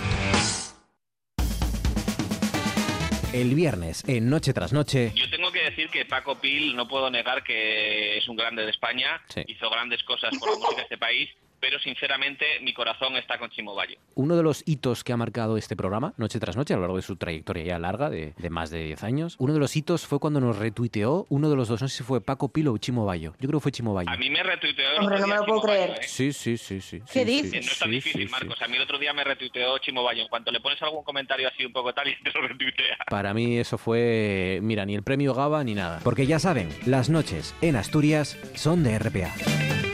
[3.33, 5.13] El viernes, en Noche tras Noche.
[5.17, 8.71] Yo tengo que decir que Paco Pil, no puedo negar que es un grande de
[8.71, 11.29] España, hizo grandes cosas por la música de este país
[11.61, 13.99] pero sinceramente mi corazón está con Chimo Bayo.
[14.15, 16.97] Uno de los hitos que ha marcado este programa, noche tras noche, a lo largo
[16.97, 20.19] de su trayectoria ya larga, de, más de 10 años, uno de los hitos fue
[20.19, 23.05] cuando nos retuiteó uno de los dos, no sé si fue Paco Pilo o Chimo
[23.05, 23.35] Bayo.
[23.41, 24.11] Yo creo que fue Chimo Bayo.
[24.11, 24.87] A mí me retuiteó.
[24.99, 25.91] Hombre, no me lo puedo creer.
[25.91, 26.03] ¿eh?
[26.03, 27.01] Sí, sí, sí, sí.
[27.13, 27.67] ¿Qué dices?
[27.67, 28.61] no es tan difícil, Marcos.
[28.63, 30.23] A mí el otro día me retuiteó Chimo Bayo.
[30.23, 32.99] En cuanto le pones algún comentario así un poco tal y te lo retuitea.
[33.09, 36.01] Para mí eso fue, mira, ni el premio GABA ni nada.
[36.03, 39.86] Porque ya saben, las noches en Asturias son de RPA.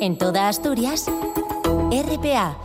[0.00, 1.06] En toda Asturias,
[1.90, 2.58] RPA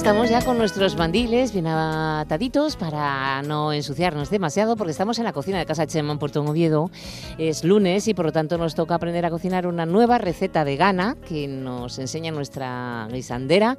[0.00, 5.34] estamos ya con nuestros mandiles bien ataditos para no ensuciarnos demasiado porque estamos en la
[5.34, 6.90] cocina de Casa Chema en Puerto Oviedo.
[7.36, 11.18] Es lunes y por lo tanto nos toca aprender a cocinar una nueva receta vegana
[11.28, 13.76] que nos enseña nuestra guisandera.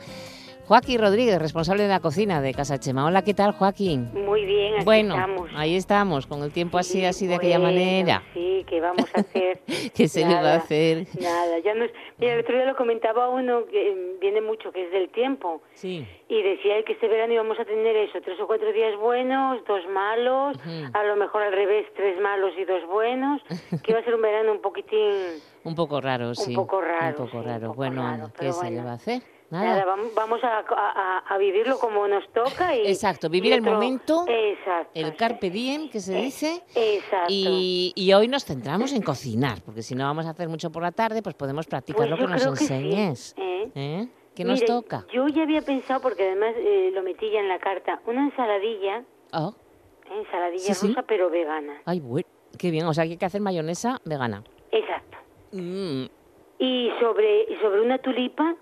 [0.71, 3.05] Joaquín Rodríguez, responsable de la cocina de Casa Chema.
[3.05, 4.09] Hola, ¿qué tal, Joaquín?
[4.13, 5.51] Muy bien, aquí bueno, estamos.
[5.53, 8.23] ahí estamos, con el tiempo así, así de aquella manera.
[8.33, 9.59] Sí, ¿qué vamos a hacer?
[9.93, 11.07] ¿Qué se le va a hacer?
[11.19, 11.83] Nada, ya no
[12.19, 15.61] Mira, el otro día lo comentaba uno que em, viene mucho, que es del tiempo.
[15.73, 16.07] Sí.
[16.29, 19.81] Y decía que este verano íbamos a tener eso, tres o cuatro días buenos, dos
[19.89, 20.57] malos,
[20.93, 23.41] a lo mejor al revés, tres malos y dos buenos,
[23.83, 25.11] que iba a ser un verano un poquitín...
[25.65, 26.51] Un poco raro, sí.
[26.51, 27.23] Un poco raro.
[27.23, 27.73] Un poco raro.
[27.73, 29.21] bueno, ¿qué se le va a hacer?
[29.51, 29.85] Nada.
[30.15, 32.73] vamos a, vivirlo como nos toca.
[32.73, 36.63] Y, Exacto, vivir el momento, exacto, el carpe diem que se dice.
[36.73, 37.27] Exacto.
[37.29, 40.93] Y, hoy nos centramos en cocinar, porque si no vamos a hacer mucho por la
[40.93, 43.35] tarde, pues podemos practicar pues lo que nos enseñes.
[43.37, 43.71] ¿eh?
[43.75, 44.07] ¿Eh?
[44.33, 45.05] ¿Qué nos toca?
[45.13, 49.03] Yo ya había pensado, porque además eh, lo metí ya en la carta, una ensaladilla.
[49.33, 49.53] Oh.
[50.09, 51.81] Ensaladilla rusa, pero vegana.
[51.85, 52.85] Ay, bueno, qué bien.
[52.85, 54.43] O sea, que hay que hacer mayonesa vegana.
[54.71, 55.17] Exacto.
[55.51, 56.05] Mm.
[56.59, 58.55] Y sobre, sobre una tulipa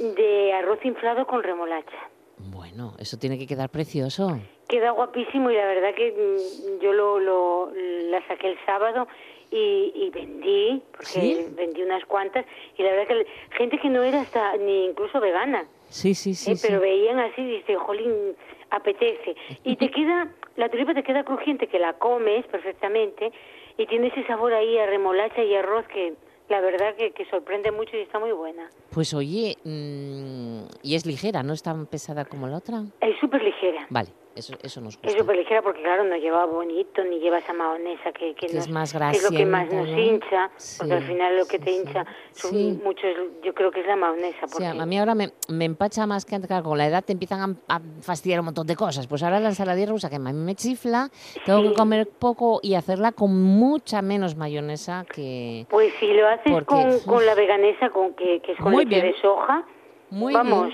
[0.00, 2.08] de arroz inflado con remolacha.
[2.38, 4.40] Bueno, eso tiene que quedar precioso.
[4.66, 9.06] Queda guapísimo y la verdad que mm, yo lo, lo la saqué el sábado
[9.50, 12.46] y, y vendí, porque vendí unas cuantas,
[12.78, 15.66] y la verdad que gente que no era hasta ni incluso vegana.
[15.88, 16.52] Sí, sí, sí.
[16.52, 18.36] Eh, pero veían así y dice, jolín,
[18.70, 19.34] apetece.
[19.64, 23.32] Y te queda, la tulipa te queda crujiente, que la comes perfectamente,
[23.76, 26.14] y tiene ese sabor ahí a remolacha y arroz que
[26.50, 28.68] la verdad que, que sorprende mucho y está muy buena.
[28.90, 32.82] Pues oye, mm, y es ligera, ¿no es tan pesada como la otra?
[33.00, 33.86] Es súper ligera.
[33.88, 34.10] Vale.
[34.40, 35.08] Eso, eso nos gusta.
[35.08, 38.70] Es súper ligera porque, claro, no lleva bonito ni lleva esa mahonesa que, que, es
[38.70, 42.82] más es lo que más nos hincha, porque al final lo que te hincha son
[42.82, 43.10] muchos,
[43.42, 44.46] yo creo que es la mahonesa.
[44.50, 44.66] Porque...
[44.66, 47.80] a mí ahora me, me, empacha más que antes, con la edad te empiezan a,
[48.00, 49.06] fastidiar un montón de cosas.
[49.06, 51.10] Pues ahora la ensaladilla rusa que a mí me chifla,
[51.44, 55.66] tengo que comer poco y hacerla con mucha menos mayonesa que...
[55.68, 59.14] Pues si lo haces con, con, la veganesa, con que, que es con leche de
[59.20, 59.66] soja,
[60.08, 60.72] Muy vamos...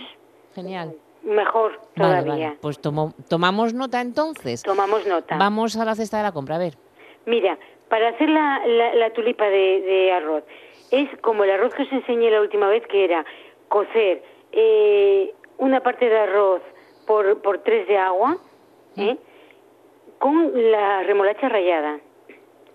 [0.54, 0.94] Genial
[1.26, 2.56] mejor todavía.
[2.60, 4.62] Pues tomamos nota entonces.
[4.62, 5.36] Tomamos nota.
[5.36, 6.74] Vamos a la cesta de la compra, a ver.
[7.26, 7.58] Mira,
[7.88, 10.44] para hacer la, la, tulipa de, arroz,
[10.90, 13.24] es como el arroz que os enseñé la última vez, que era
[13.68, 16.62] cocer eh, una parte de arroz
[17.06, 18.38] por, por tres de agua,
[18.96, 19.16] ¿eh?
[20.18, 21.98] con la remolacha rallada,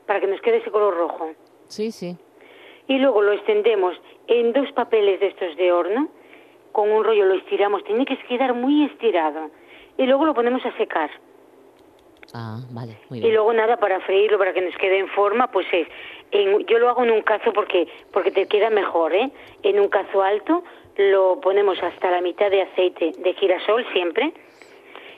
[0.05, 1.31] para que nos quede ese color rojo.
[1.67, 2.17] Sí, sí.
[2.87, 3.95] Y luego lo extendemos
[4.27, 6.09] en dos papeles de estos de horno,
[6.71, 9.49] con un rollo lo estiramos, tiene que quedar muy estirado
[9.97, 11.09] y luego lo ponemos a secar.
[12.33, 15.67] Ah, vale, muy Y luego nada, para freírlo, para que nos quede en forma, pues
[15.73, 15.87] es,
[16.31, 19.31] en- yo lo hago en un cazo porque, porque te queda mejor, ¿eh?
[19.63, 20.63] En un cazo alto
[20.97, 24.31] lo ponemos hasta la mitad de aceite de girasol siempre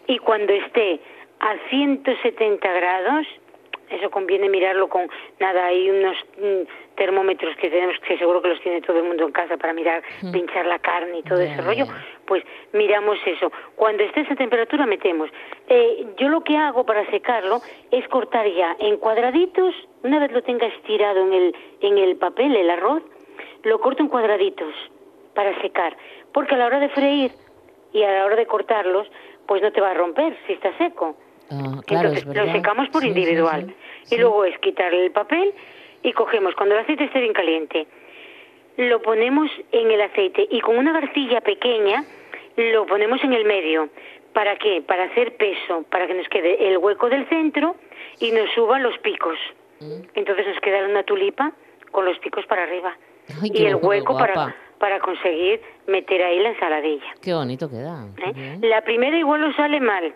[0.07, 0.99] y cuando esté
[1.39, 3.27] a 170 grados,
[3.93, 8.61] eso conviene mirarlo con nada, hay unos mm, termómetros que tenemos que seguro que los
[8.61, 11.85] tiene todo el mundo en casa para mirar, pinchar la carne y todo ese rollo,
[12.25, 13.51] pues miramos eso.
[13.75, 15.29] Cuando esté esa temperatura metemos.
[15.67, 20.41] Eh, yo lo que hago para secarlo es cortar ya en cuadraditos, una vez lo
[20.43, 23.03] tenga estirado en el, en el papel, el arroz,
[23.63, 24.73] lo corto en cuadraditos
[25.33, 25.95] para secar,
[26.33, 27.31] porque a la hora de freír
[27.93, 29.07] y a la hora de cortarlos,
[29.47, 31.15] pues no te va a romper si está seco.
[31.53, 33.73] Ah, claro, Entonces es lo secamos por Sí, individual.
[34.03, 35.53] sí, Y luego es quitarle el papel
[36.01, 37.87] y cogemos, cuando el aceite esté bien caliente,
[38.77, 42.03] lo ponemos en el aceite y con una garcilla pequeña
[42.57, 43.89] lo ponemos en el medio.
[44.33, 44.81] ¿Para qué?
[44.81, 47.75] Para hacer peso, para que nos quede el hueco del centro
[48.19, 49.37] y nos suban los picos.
[49.79, 50.01] Mm.
[50.15, 51.51] Entonces nos queda una tulipa
[51.91, 52.97] con los picos para arriba.
[53.41, 57.13] Ay, y el hueco para, para conseguir meter ahí la ensaladilla.
[57.21, 58.07] Qué bonito queda.
[58.17, 58.57] ¿eh?
[58.61, 60.13] La primera igual nos sale mal,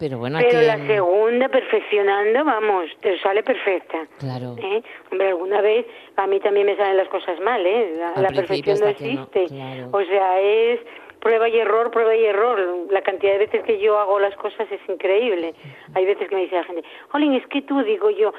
[0.00, 4.08] Pero bueno, pero la segunda, perfeccionando, vamos, te sale perfecta.
[4.18, 4.56] Claro.
[4.56, 4.82] ¿eh?
[5.12, 5.86] Hombre, alguna vez
[6.16, 8.00] a mí también me salen las cosas mal, ¿eh?
[8.16, 9.44] La, perfección no existe.
[9.48, 9.88] claro.
[9.92, 10.80] O sea, es
[11.20, 12.86] prueba y error, prueba y error.
[12.90, 15.54] La cantidad de veces que yo hago las cosas es increíble.
[15.94, 18.32] Hay veces que me dice la gente, Jolín, es que tú, digo yo,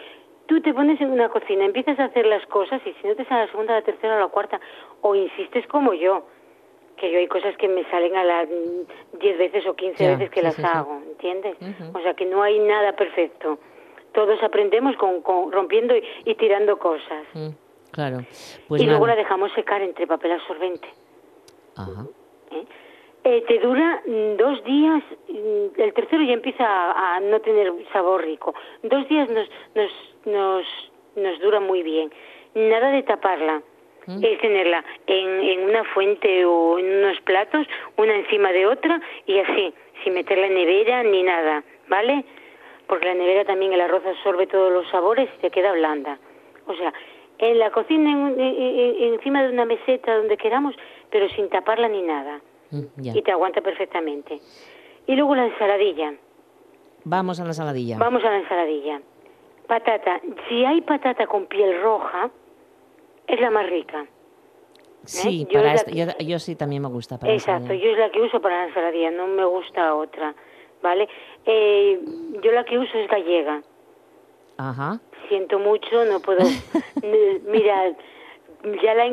[0.48, 3.24] tú te pones en una cocina, empiezas a hacer las cosas y si no te
[3.26, 4.60] sale la segunda, la tercera o la cuarta,
[5.02, 6.26] o insistes como yo,
[7.02, 10.12] que yo hay cosas que me salen a las mm, 10 veces o 15 Ya,
[10.12, 11.58] veces que sí, las sí, hago, ¿entiendes?
[11.94, 13.58] O sea que no hay nada perfecto.
[14.14, 17.24] Todos aprendemos con, con rompiendo y, y tirando cosas.
[17.34, 17.50] Mm,
[17.92, 18.20] claro.
[18.68, 20.88] Pues y luego la dejamos secar entre papel absorbente.
[21.76, 22.06] Ajá.
[22.52, 22.66] ¿eh?
[23.24, 27.74] Eh, te dura mm, dos días, mm, el tercero ya empieza a, a no tener
[27.92, 28.54] sabor rico.
[28.84, 29.92] Dos días nos, nos,
[30.26, 30.66] nos,
[31.16, 32.12] nos dura muy bien.
[32.54, 33.64] Nada de taparla.
[34.08, 39.38] Es tenerla en, en una fuente o en unos platos, una encima de otra y
[39.40, 42.26] así, sin meterla en nevera ni nada, ¿vale?
[42.88, 46.18] Porque la nevera también el arroz absorbe todos los sabores y te queda blanda.
[46.68, 46.92] O sea,
[47.38, 50.76] en la cocina, en- en- en- encima de una meseta, donde queramos,
[51.10, 53.14] pero sin taparla ni nada Mm, ya.
[53.16, 54.40] y te aguanta perfectamente.
[55.08, 56.14] Y luego la ensaladilla.
[57.04, 57.98] Vamos a la saladilla.
[57.98, 59.02] Vamos a la ensaladilla.
[59.68, 60.22] Patata.
[60.50, 62.30] Si hay patata con piel roja,
[63.32, 64.06] es la más rica.
[65.06, 65.48] Sí, ¿eh?
[65.52, 68.40] Yo para yo, yo sí también me gusta para Exacto, yo es la que uso
[68.42, 70.36] para la ensaladilla, no me gusta otra.
[70.82, 71.08] ¿Vale?
[71.46, 72.00] Eh,
[72.44, 73.62] yo la que uso es gallega.
[74.58, 75.00] Ajá.
[75.28, 76.40] Siento mucho, no puedo.
[77.48, 77.96] Mira,
[78.84, 79.08] ya la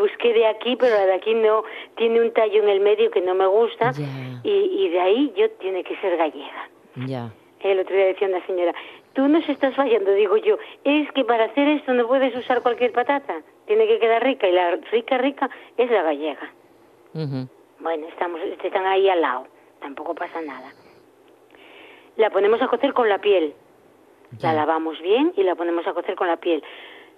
[0.00, 1.62] busqué de aquí, pero la de aquí no.
[1.96, 3.92] Tiene un tallo en el medio que no me gusta.
[4.42, 6.70] Y de ahí yo tiene que ser gallega.
[7.06, 7.30] Ya.
[7.60, 8.74] El otro día decía una señora,
[9.12, 12.92] tú nos estás fallando, digo yo, es que para hacer esto no puedes usar cualquier
[12.92, 16.50] patata, tiene que quedar rica y la rica, rica es la gallega.
[17.78, 19.46] Bueno, estamos, están ahí al lado,
[19.80, 20.72] tampoco pasa nada.
[22.16, 23.54] La ponemos a cocer con la piel,
[24.38, 24.48] Ya.
[24.52, 26.64] la lavamos bien y la ponemos a cocer con la piel.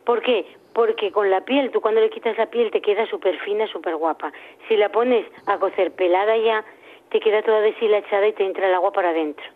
[0.04, 0.44] ¿Por qué?
[0.74, 3.96] Porque con la piel, tú cuando le quitas la piel te queda súper fina, súper
[3.96, 4.30] guapa.
[4.68, 6.66] Si la pones a cocer pelada ya,
[7.08, 9.46] te queda toda deshilachada y te entra el agua para adentro.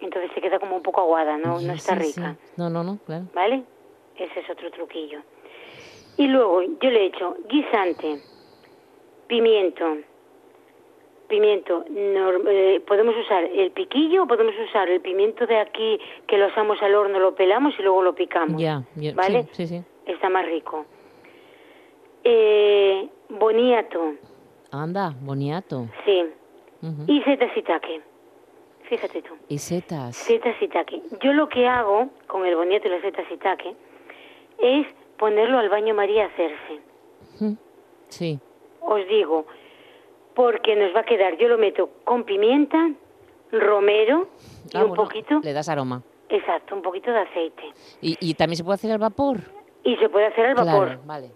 [0.00, 2.20] Entonces te queda como un poco aguada, no, no está sí, sí.
[2.20, 2.36] rica.
[2.58, 3.24] No, no, no, claro.
[3.32, 3.62] ¿Vale?
[4.18, 5.20] Ese es otro truquillo.
[6.18, 8.20] Y luego yo le he hecho guisante,
[9.28, 9.84] pimiento,
[11.28, 16.46] pimiento, eh, podemos usar el piquillo o podemos usar el pimiento de aquí que lo
[16.46, 18.60] asamos al horno, lo pelamos y luego lo picamos.
[18.60, 18.82] Ya,
[19.14, 19.44] ¿Vale?
[19.52, 19.84] sí, sí, sí.
[20.06, 20.86] Está más rico.
[22.24, 24.14] Eh, boniato,
[24.70, 25.86] Anda, boniato.
[26.04, 26.24] sí.
[27.08, 28.00] Y setas shiitake.
[28.84, 29.34] Fíjate tú.
[29.48, 30.16] Y setas.
[30.16, 31.02] Setas shiitake.
[31.20, 33.74] Yo lo que hago con el boniato y las setas shiitake
[34.58, 34.86] es
[35.18, 36.80] ponerlo al baño María a hacerse.
[38.08, 38.38] Sí.
[38.80, 39.46] Os digo,
[40.34, 42.90] porque nos va a quedar, yo lo meto con pimienta,
[43.52, 44.28] romero
[44.72, 46.02] y Ah, un bueno, poquito, Le das aroma.
[46.28, 47.62] exacto, un poquito de aceite.
[48.00, 49.38] ¿Y, y también se puede hacer al vapor?
[49.84, 51.30] Y se puede hacer al vapor Claro, vale.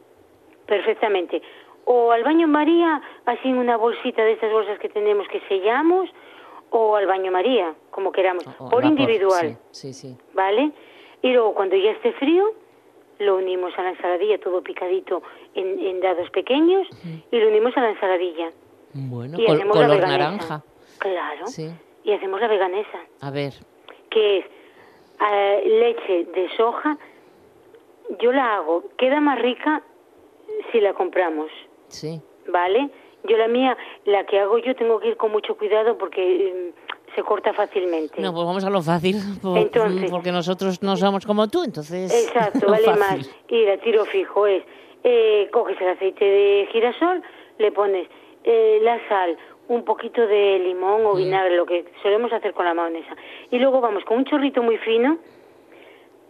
[0.66, 1.42] perfectamente.
[1.84, 6.08] O al baño María, así en una bolsita de estas bolsas que tenemos que sellamos,
[6.70, 9.58] o al baño María, como queramos, O- o al por vapor, individual.
[9.72, 10.18] Sí, sí, sí.
[10.32, 10.72] ¿vale?
[11.22, 12.44] Y luego cuando ya esté frío,
[13.24, 15.22] lo unimos a la ensaladilla, todo picadito
[15.54, 16.86] en, en dados pequeños,
[17.30, 18.50] y lo unimos a la ensaladilla.
[18.94, 20.18] Bueno, y col- hacemos la color veganesa.
[20.18, 20.64] naranja.
[20.98, 21.46] Claro.
[21.46, 21.70] Sí.
[22.04, 23.52] Y hacemos la veganesa, A ver.
[24.10, 24.44] que es
[25.32, 26.98] eh, leche de soja.
[28.18, 29.82] Yo la hago, queda más rica
[30.70, 31.50] si la compramos,
[31.88, 32.20] Sí.
[32.48, 32.90] ¿vale?
[33.24, 36.72] Yo la mía, la que hago yo, tengo que ir con mucho cuidado porque eh,
[37.14, 38.20] se corta fácilmente.
[38.20, 42.12] No, pues vamos a lo fácil, por- Entonces- porque nosotros no somos como tú, entonces...
[42.26, 43.00] Exacto, vale fácil.
[43.00, 43.30] más.
[43.48, 44.62] Y a tiro fijo es,
[45.04, 47.22] eh, coges el aceite de girasol,
[47.58, 48.08] le pones
[48.44, 49.36] eh, la sal,
[49.68, 51.06] un poquito de limón Mm.
[51.06, 53.14] o vinagre, lo que solemos hacer con la mayonesa.
[53.50, 55.18] Y luego vamos con un chorrito muy fino,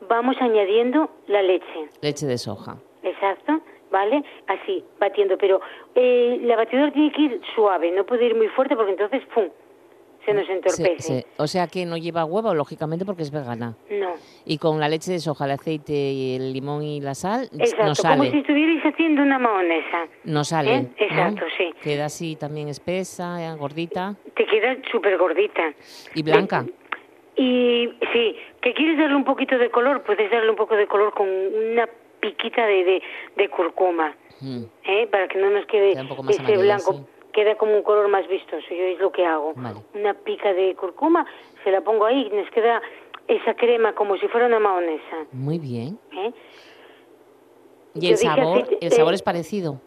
[0.08, 1.88] vamos añadiendo la leche.
[2.00, 2.76] Leche de soja.
[3.02, 3.60] Exacto,
[3.90, 4.22] ¿vale?
[4.46, 5.36] Así, batiendo.
[5.38, 5.60] Pero
[5.94, 9.44] eh, la batidora tiene que ir suave, no puede ir muy fuerte porque entonces, ¡pum!,
[10.24, 11.26] se nos entorpece.
[11.36, 13.74] o sea que no lleva huevo, lógicamente, porque es vegana.
[13.90, 14.12] No.
[14.44, 17.76] Y con la leche de soja, el aceite, y el limón y la sal, Exacto,
[17.86, 18.38] no como si sale.
[18.40, 20.06] estuvierais haciendo una mayonesa.
[20.24, 20.74] No sale.
[20.76, 20.86] ¿Eh?
[20.98, 21.50] Exacto, ¿no?
[21.56, 21.72] sí.
[21.82, 25.72] Queda así también espesa, eh, gordita Te queda súper gordita.
[26.14, 26.64] y blanca.
[27.36, 31.14] Y sí, que quieres darle un poquito de color, puedes darle un poco de color
[31.14, 31.88] con una
[32.20, 33.02] piquita de, de,
[33.36, 35.06] de curcuma, Mm, ¿eh?
[35.08, 36.92] para que no nos quede ese blanco.
[36.94, 37.00] sí.
[37.32, 39.52] Queda como un color más vistoso, yo es lo que hago.
[39.56, 39.80] Vale.
[39.94, 41.24] Una pica de curcuma,
[41.64, 42.82] se la pongo ahí y nos queda
[43.28, 45.24] esa crema como si fuera una mayonesa.
[45.32, 45.98] Muy bien.
[46.12, 46.32] ¿eh?
[47.94, 48.64] ¿Y Yo el sabor?
[48.80, 49.80] ¿El sabor eh, es parecido?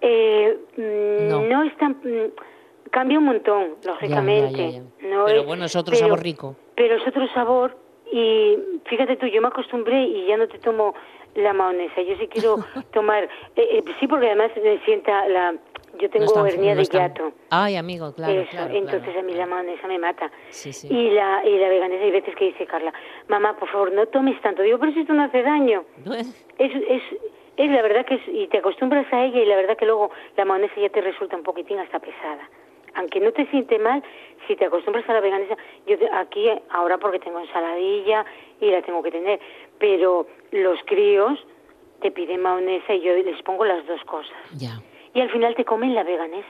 [0.00, 1.40] Eh, mm, No.
[1.42, 1.62] no.
[1.64, 2.00] es tan...
[2.90, 4.72] Cambia un montón, lógicamente.
[4.72, 5.08] ya, ya.
[5.08, 6.56] No Pero es- bueno, es otro pero- sabor rico.
[6.76, 7.76] Pero es otro sabor
[8.10, 10.94] y fíjate tú, yo me acostumbré y ya no te tomo
[11.34, 12.00] la mayonesa.
[12.02, 12.56] Yo sí quiero
[12.92, 13.24] tomar...
[13.56, 15.54] eh, eh, sí, porque además me sienta la...
[15.98, 17.32] Yo tengo No hernia no de hiato.
[17.50, 20.30] Ay, amigo, claro, Eso, claro, entonces claro, a mí la mayonesa me mata.
[20.50, 20.88] Sí, sí.
[20.90, 22.92] Y la y la veganesa hay veces que dice Carla,
[23.28, 24.62] mamá, por favor, no tomes tanto.
[24.62, 25.84] Digo, pero si esto no hace daño.
[26.58, 27.02] Es, es,
[27.56, 30.10] es la verdad que es, y te acostumbras a ella y la verdad que luego
[30.36, 32.48] la mayonesa ya te resulta un poquitín hasta pesada.
[32.94, 34.02] Aunque no te siente mal,
[34.46, 35.56] si te acostumbras a la veganesa,
[35.86, 38.24] yo aquí ahora porque tengo ensaladilla
[38.60, 39.40] y la tengo que tener,
[39.78, 41.38] pero los críos
[42.00, 44.36] te piden mayonesa y yo les pongo las dos cosas.
[44.56, 44.80] Ya,
[45.16, 46.46] Y al final te comen la veganesa.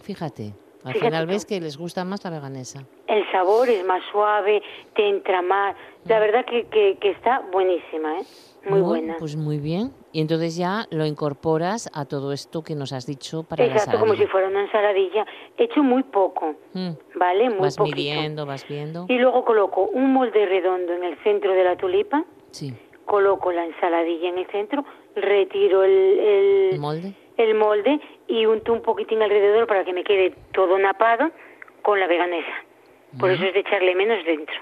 [0.00, 0.52] fíjate.
[0.84, 1.32] Al Fíjate final tú.
[1.32, 2.84] ves que les gusta más la veganesa.
[3.08, 4.62] El sabor es más suave,
[4.94, 5.74] te entra más.
[6.04, 8.22] La verdad que, que, que está buenísima, ¿eh?
[8.62, 9.16] Muy Bueno, buena.
[9.18, 9.92] Pues muy bien.
[10.12, 13.98] Y entonces ya lo incorporas a todo esto que nos has dicho para la Exacto,
[13.98, 15.26] como si fuera una ensaladilla.
[15.56, 16.90] He hecho muy poco, Mm.
[17.16, 17.50] ¿vale?
[17.50, 17.96] Muy Vas poquito.
[17.96, 19.06] midiendo, vas viendo.
[19.08, 22.72] Y luego coloco un molde redondo en el centro de la tulipa, Sí.
[23.04, 24.84] coloco la ensaladilla en el centro,
[25.16, 27.14] retiro el, el, ¿El molde?
[27.38, 31.30] El molde y unto un poquitín alrededor para que me quede todo napado
[31.82, 32.52] con la veganesa.
[33.18, 34.54] Por eso es de echarle menos dentro.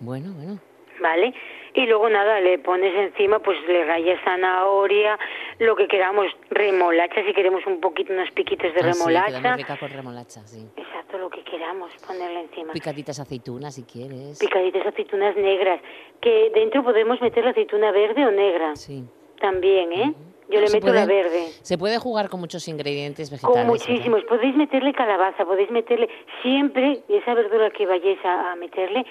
[0.00, 0.58] Bueno, bueno.
[1.00, 1.32] ¿vale?
[1.72, 5.18] Y luego nada, le pones encima, pues le rayas zanahoria,
[5.58, 9.40] lo que queramos, remolacha, si queremos un poquito, unos piquitos de Ah, sí, remolacha.
[9.40, 10.66] muy rica con remolacha, sí.
[10.76, 12.72] Exacto, lo que queramos ponerle encima.
[12.74, 14.38] Picaditas aceitunas si quieres.
[14.38, 15.80] Picaditas aceitunas negras,
[16.20, 18.76] que dentro podemos meter la aceituna verde o negra.
[18.76, 19.04] Sí.
[19.40, 20.12] También, ¿eh?
[20.50, 21.48] Yo le Se meto puede- la verde.
[21.62, 23.54] Se puede jugar con muchos ingredientes vegetales.
[23.54, 23.86] Con ¿verdad?
[23.88, 24.24] muchísimos.
[24.24, 26.08] Podéis meterle calabaza, podéis meterle
[26.42, 29.04] siempre esa verdura que vayáis a, a meterle,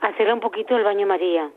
[0.00, 1.50] hacerla un poquito el baño María,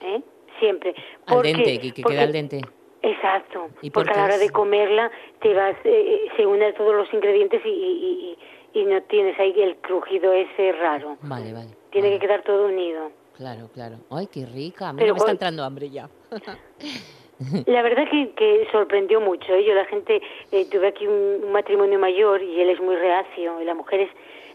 [0.00, 0.22] ¿eh?
[0.60, 0.94] Siempre.
[1.26, 2.60] Al Porque- dente, que, que porque- quede al dente.
[3.04, 5.10] Exacto, ¿Y por porque a la hora de comerla
[5.40, 5.90] te vas, eh,
[6.24, 8.36] eh, se unen todos los ingredientes y, y,
[8.74, 11.16] y- y no tienes ahí el crujido ese raro.
[11.22, 11.70] Vale, vale.
[11.90, 13.10] Tiene que quedar todo unido.
[13.36, 13.96] Claro, claro.
[14.08, 14.90] Ay, qué rica.
[14.90, 16.08] A mí Pero me está entrando hambre ya.
[17.66, 19.54] La verdad que, que sorprendió mucho.
[19.54, 19.64] ¿eh?
[19.64, 20.20] Yo la gente,
[20.50, 23.60] eh, tuve aquí un, un matrimonio mayor y él es muy reacio.
[23.60, 24.10] Y la mujer es,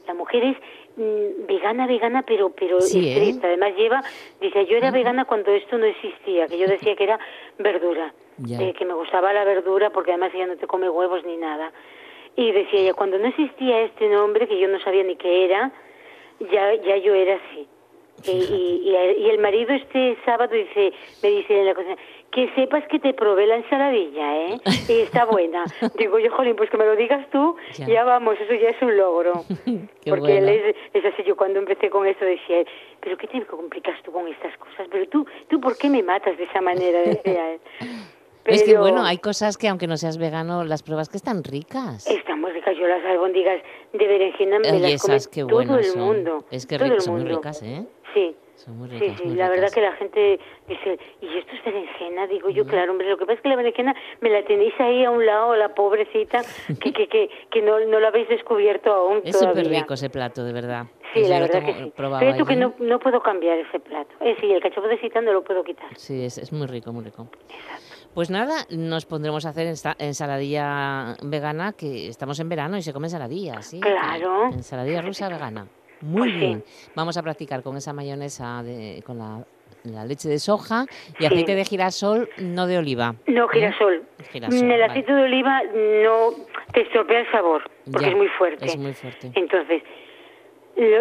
[0.07, 0.57] la mujer es
[0.95, 3.13] mm, vegana, vegana, pero pero Sí, ¿eh?
[3.13, 3.47] estricta.
[3.47, 4.01] Además lleva,
[4.41, 7.19] dice, yo era vegana cuando esto no existía, que yo decía que era
[7.57, 8.13] verdura,
[8.49, 11.71] eh, que me gustaba la verdura porque además ella no te come huevos ni nada.
[12.35, 15.71] Y decía ella, cuando no existía este nombre, que yo no sabía ni qué era,
[16.51, 17.67] ya, ya yo era así.
[18.25, 21.95] Y, y, y el marido este sábado dice, me dice en la cocina,
[22.31, 24.57] que sepas que te probé la ensaladilla, ¿eh?
[24.89, 25.63] Y está buena.
[25.97, 27.87] Digo yo, jolín, pues que me lo digas tú, Ya.
[27.87, 29.43] ya, vamos, eso ya es un logro.
[29.65, 30.61] Qué Porque él bueno.
[30.69, 32.67] es, es así, yo cuando empecé con eso decía, él,
[32.99, 34.87] pero ¿qué te complicas tú con estas cosas?
[34.91, 36.99] Pero tú, ¿tú por qué me matas de esa manera?
[37.01, 37.59] Decía él.
[38.45, 41.43] Es que Pero bueno, hay cosas que aunque no seas vegano, las pruebas que están
[41.43, 42.07] ricas.
[42.07, 43.61] Están muy ricas, yo las albóndigas
[43.91, 45.99] de berenjena me Ay, las come esas qué todo el son.
[46.01, 46.45] mundo.
[46.49, 47.37] Es que todo el son muy mundo.
[47.39, 47.83] ricas, ¿eh?
[48.13, 48.37] Sí.
[48.67, 49.75] Son muy Sí, ricas, sí, muy la verdad ricas.
[49.75, 52.27] que la gente dice, ¿y esto es berenjena?
[52.27, 55.05] Digo yo, claro, hombre, lo que pasa es que la berenjena me la tenéis ahí
[55.05, 56.41] a un lado, la pobrecita,
[56.81, 60.43] que, que, que, que no, no la habéis descubierto aún Es súper rico ese plato,
[60.43, 60.85] de verdad.
[61.13, 61.93] Sí, Yo la verdad tomo- que sí.
[61.95, 64.13] Pero tú que no, no puedo cambiar ese plato.
[64.19, 65.87] Eh, sí, el cachopo de seitan no lo puedo quitar.
[65.95, 67.29] Sí, es, es muy rico, muy rico.
[68.13, 72.91] Pues nada, nos pondremos a hacer esta ensaladilla vegana, que estamos en verano y se
[72.91, 73.79] come ensaladilla, ¿sí?
[73.79, 74.47] Claro.
[74.51, 75.67] Ensaladilla rusa vegana.
[76.01, 76.37] Muy Pues sí.
[76.39, 76.63] bien.
[76.95, 79.45] Vamos a practicar con esa mayonesa de, con la,
[79.83, 80.85] la leche de soja
[81.19, 81.25] y Sí.
[81.25, 83.15] aceite de girasol, no de oliva.
[83.27, 84.03] No, girasol.
[84.31, 84.83] Girasol, el vale.
[84.85, 86.33] aceite de oliva no
[86.73, 88.65] te estropea el sabor, porque Ya, es muy fuerte.
[88.65, 89.31] es muy fuerte.
[89.35, 89.81] Entonces,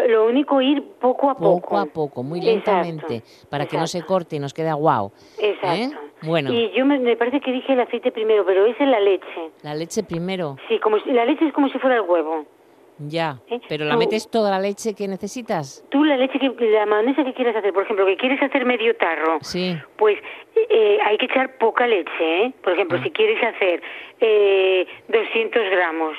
[0.08, 1.60] Lo, único ir poco a poco.
[1.60, 5.12] Poco a poco, muy lentamente, para que no se corte y nos quede guau.
[5.38, 5.68] Exacto.
[5.76, 5.90] ¿eh?
[6.22, 6.50] Bueno.
[6.50, 9.50] Y yo me, parece que dije el aceite primero, pero es la leche.
[9.62, 10.56] La leche primero.
[10.68, 12.46] Sí, como si, la leche es como si fuera el huevo.
[12.98, 13.60] Ya, ¿Eh?
[13.68, 15.84] pero ¿la metes toda la leche que necesitas?
[15.90, 18.96] Tú la leche, que la mayonesa que quieres hacer, por ejemplo, que quieres hacer medio
[18.96, 19.76] tarro, sí.
[19.96, 20.18] pues
[20.70, 22.52] eh, hay que echar poca leche, ¿eh?
[22.62, 23.02] Por ejemplo, ah.
[23.02, 23.82] si quieres hacer
[24.20, 26.16] eh, 200 gramos,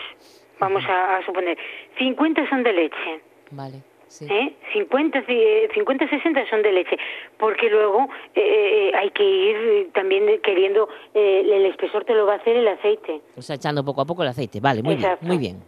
[0.59, 1.57] vamos a, a suponer,
[1.97, 3.21] 50 son de leche.
[3.51, 3.81] Vale.
[4.21, 4.55] ¿Eh?
[4.73, 5.23] 50,
[5.73, 6.97] 50, 60 son de leche,
[7.37, 12.33] porque luego eh, eh, hay que ir también queriendo, eh, el espesor te lo va
[12.33, 13.21] a hacer el aceite.
[13.35, 15.63] O sea, echando poco a poco el aceite, vale, muy bien, muy bien.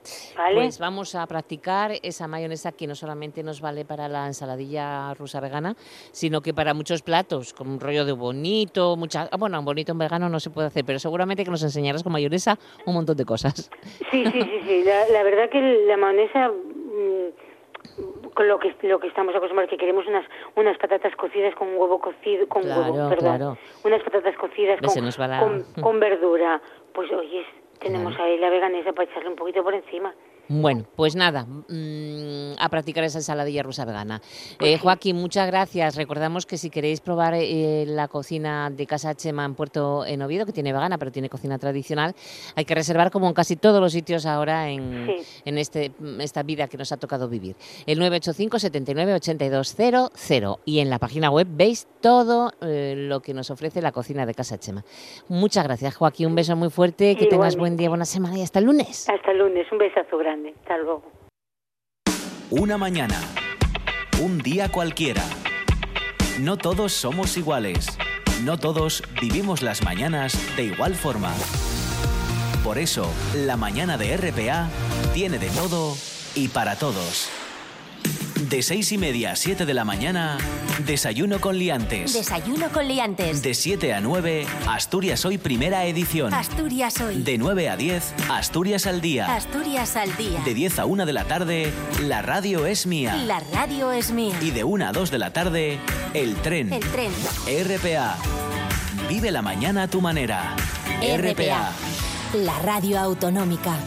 [0.53, 5.39] Pues vamos a practicar esa mayonesa que no solamente nos vale para la ensaladilla rusa
[5.39, 5.75] vegana,
[6.11, 9.91] sino que para muchos platos, como un rollo de bonito, mucha, ah, bueno, un bonito
[9.91, 13.17] en vegano no se puede hacer, pero seguramente que nos enseñarás con mayonesa un montón
[13.17, 13.69] de cosas.
[14.11, 14.83] Sí, sí, sí, sí.
[15.11, 16.51] La, verdad que la mayonesa...
[18.39, 20.25] Con lo que lo que estamos acostumbrados que queremos unas
[20.55, 26.61] unas patatas cocidas con huevo cocido con huevo perdón unas patatas cocidas con, con, verdura.
[26.93, 27.45] Pues oye
[27.81, 30.13] tenemos ahí la veganesa para echarle un poquito por encima
[30.49, 34.19] bueno, pues nada, mm, a practicar esa ensaladilla rusa vegana.
[34.59, 35.95] Eh, Joaquín, muchas gracias.
[35.95, 40.47] Recordamos que si queréis probar eh, la cocina de Casa Chema en Puerto en Oviedo,
[40.47, 42.15] que tiene vegana, pero tiene cocina tradicional,
[42.55, 45.11] hay que reservar como en casi todos los sitios ahora en,
[45.45, 47.55] en este, esta vida que nos ha tocado vivir.
[47.85, 50.09] El 985 79 8200
[50.65, 54.33] y en la página web veis todo eh, lo que nos ofrece la cocina de
[54.33, 54.83] Casa Chema.
[55.27, 56.27] Muchas gracias, Joaquín.
[56.27, 59.07] Un beso muy fuerte, que tengas buen día, buena semana y hasta el lunes.
[59.07, 59.67] Hasta el lunes.
[59.71, 60.38] Un besazo grande.
[62.49, 63.19] Una mañana.
[64.21, 65.23] Un día cualquiera.
[66.39, 67.97] No todos somos iguales.
[68.43, 71.33] No todos vivimos las mañanas de igual forma.
[72.63, 74.69] Por eso, la mañana de RPA
[75.13, 75.95] tiene de todo
[76.35, 77.29] y para todos.
[78.49, 80.37] De seis y media a 7 de la mañana,
[80.83, 82.13] Desayuno con liantes.
[82.13, 83.43] Desayuno con liantes.
[83.43, 86.33] De 7 a 9, Asturias Hoy Primera Edición.
[86.33, 87.21] Asturias Hoy.
[87.21, 89.35] De 9 a 10, Asturias al Día.
[89.35, 90.41] Asturias al Día.
[90.45, 91.71] De 10 a 1 de la tarde,
[92.01, 93.17] La Radio es mía.
[93.17, 94.35] La Radio es mía.
[94.41, 95.79] Y de 1 a 2 de la tarde,
[96.15, 96.73] El Tren.
[96.73, 97.11] El Tren.
[97.45, 98.17] RPA.
[99.07, 100.55] Vive la mañana a tu manera.
[101.01, 101.71] RPA.
[102.33, 103.77] La Radio Autonómica.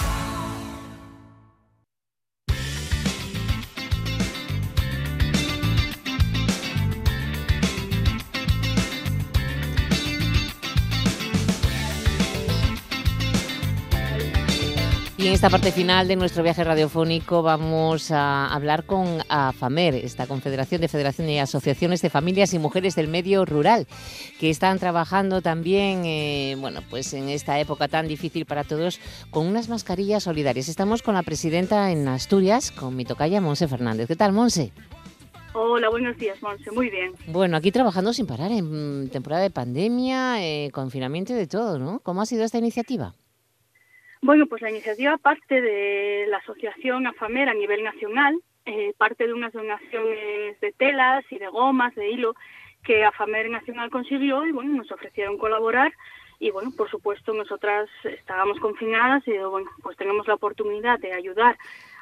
[15.23, 20.27] Y en esta parte final de nuestro viaje radiofónico vamos a hablar con AFAMER, esta
[20.27, 23.87] Confederación de Federaciones y Asociaciones de Familias y Mujeres del Medio Rural,
[24.41, 28.99] que están trabajando también, eh, bueno, pues en esta época tan difícil para todos,
[29.31, 30.69] con unas mascarillas solidarias.
[30.69, 34.09] Estamos con la presidenta en Asturias, con mi tocaya Monse Fernández.
[34.09, 34.73] ¿Qué tal, Monse?
[35.55, 36.69] Hola, buenos días, Monse.
[36.73, 37.13] Muy bien.
[37.29, 42.01] Bueno, aquí trabajando sin parar en temporada de pandemia, eh, confinamiento y de todo, ¿no?
[42.01, 43.15] ¿Cómo ha sido esta iniciativa?
[44.23, 49.33] Bueno, pues la iniciativa parte de la asociación AFAMER a nivel nacional, eh, parte de
[49.33, 52.35] unas donaciones de telas y de gomas, de hilo,
[52.85, 55.93] que AFAMER Nacional consiguió y bueno, nos ofrecieron colaborar
[56.39, 61.57] y bueno, por supuesto nosotras estábamos confinadas y bueno, pues tenemos la oportunidad de ayudar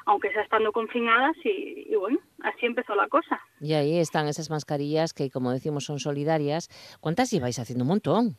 [0.05, 3.39] aunque sea estando confinadas y, bueno, así empezó la cosa.
[3.59, 6.69] Y ahí están esas mascarillas que como decimos son solidarias.
[6.99, 8.35] ¿Cuántas lleváis haciendo un montón?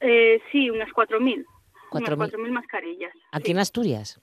[0.00, 1.44] Eh, sí, unas 4.000.
[1.90, 3.12] 4.000 mascarillas.
[3.32, 4.20] ¿Aquí en Asturias?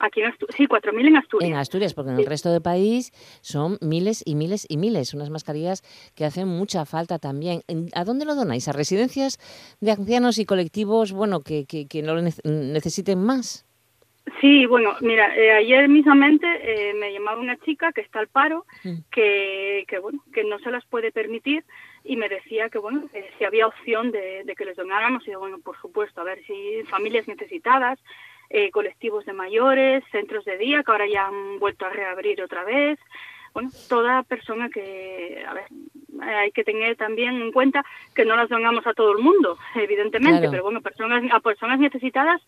[0.00, 1.50] Aquí en Asturias, sí, 4.000 en Asturias.
[1.50, 5.12] En Asturias, porque en el resto del país son miles y miles y miles.
[5.12, 5.82] Unas mascarillas
[6.14, 7.62] que hacen mucha falta también.
[7.94, 8.68] ¿A dónde lo donáis?
[8.68, 9.38] ¿A residencias
[9.80, 13.64] de ancianos y colectivos bueno, que, que, que no lo necesiten más?
[14.40, 18.66] Sí, bueno, mira, eh, ayer mismamente eh, me llamaba una chica que está al paro,
[18.84, 18.96] mm.
[19.10, 21.64] que, que, bueno, que no se las puede permitir
[22.08, 23.04] y me decía que bueno
[23.38, 25.28] si había opción de, que les donáramos.
[25.28, 27.98] Y bueno por supuesto a ver si familias necesitadas
[28.48, 32.64] eh, colectivos de mayores centros de día que ahora ya han vuelto a reabrir otra
[32.64, 32.98] vez.
[33.52, 35.66] Bueno toda persona que a ver
[36.20, 37.84] hay que tener también en cuenta
[38.14, 42.42] que no las donamos a todo el mundo evidentemente pero bueno personas a personas necesitadas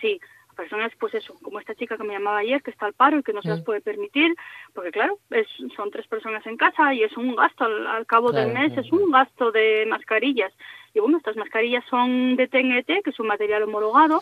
[0.00, 0.20] sí
[0.52, 3.22] personas, pues eso, como esta chica que me llamaba ayer, que está al paro y
[3.22, 4.34] que no se las puede permitir,
[4.74, 5.46] porque claro, es,
[5.76, 9.10] son tres personas en casa y es un gasto al, cabo del mes, es un
[9.10, 10.52] gasto de mascarillas.
[10.94, 14.20] Y bueno, estas mascarillas son de TNT, que es un material homologado,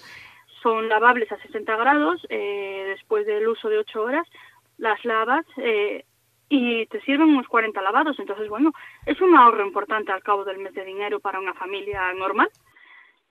[0.63, 4.27] son lavables a 60 grados eh, después del uso de 8 horas,
[4.79, 6.05] las lavas eh,
[6.49, 8.19] y te sirven unos 40 lavados.
[8.19, 8.73] Entonces, bueno,
[9.07, 12.51] es un ahorro importante al cabo del mes de dinero para una familia normal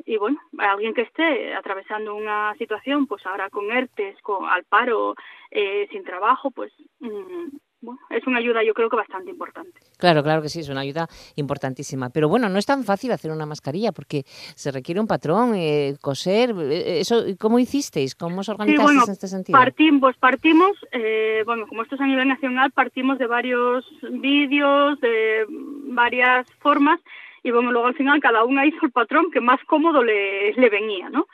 [0.05, 5.15] y bueno, alguien que esté atravesando una situación, pues ahora con ERTES, con al paro,
[5.51, 7.47] eh, sin trabajo, pues mm,
[7.81, 9.79] bueno, es una ayuda yo creo que bastante importante.
[9.97, 12.09] Claro, claro que sí, es una ayuda importantísima.
[12.09, 15.95] Pero bueno, no es tan fácil hacer una mascarilla porque se requiere un patrón, eh,
[16.01, 16.51] coser.
[16.57, 18.15] eh, Eso, ¿Cómo hicisteis?
[18.15, 19.57] ¿Cómo os organizasteis bueno, en este sentido?
[19.57, 24.99] Partimos, pues partimos, eh, bueno, como esto es a nivel nacional, partimos de varios vídeos,
[24.99, 26.99] de varias formas,
[27.43, 30.69] y bueno, luego al final cada una hizo el patrón que más cómodo le, le
[30.69, 31.27] venía, ¿no?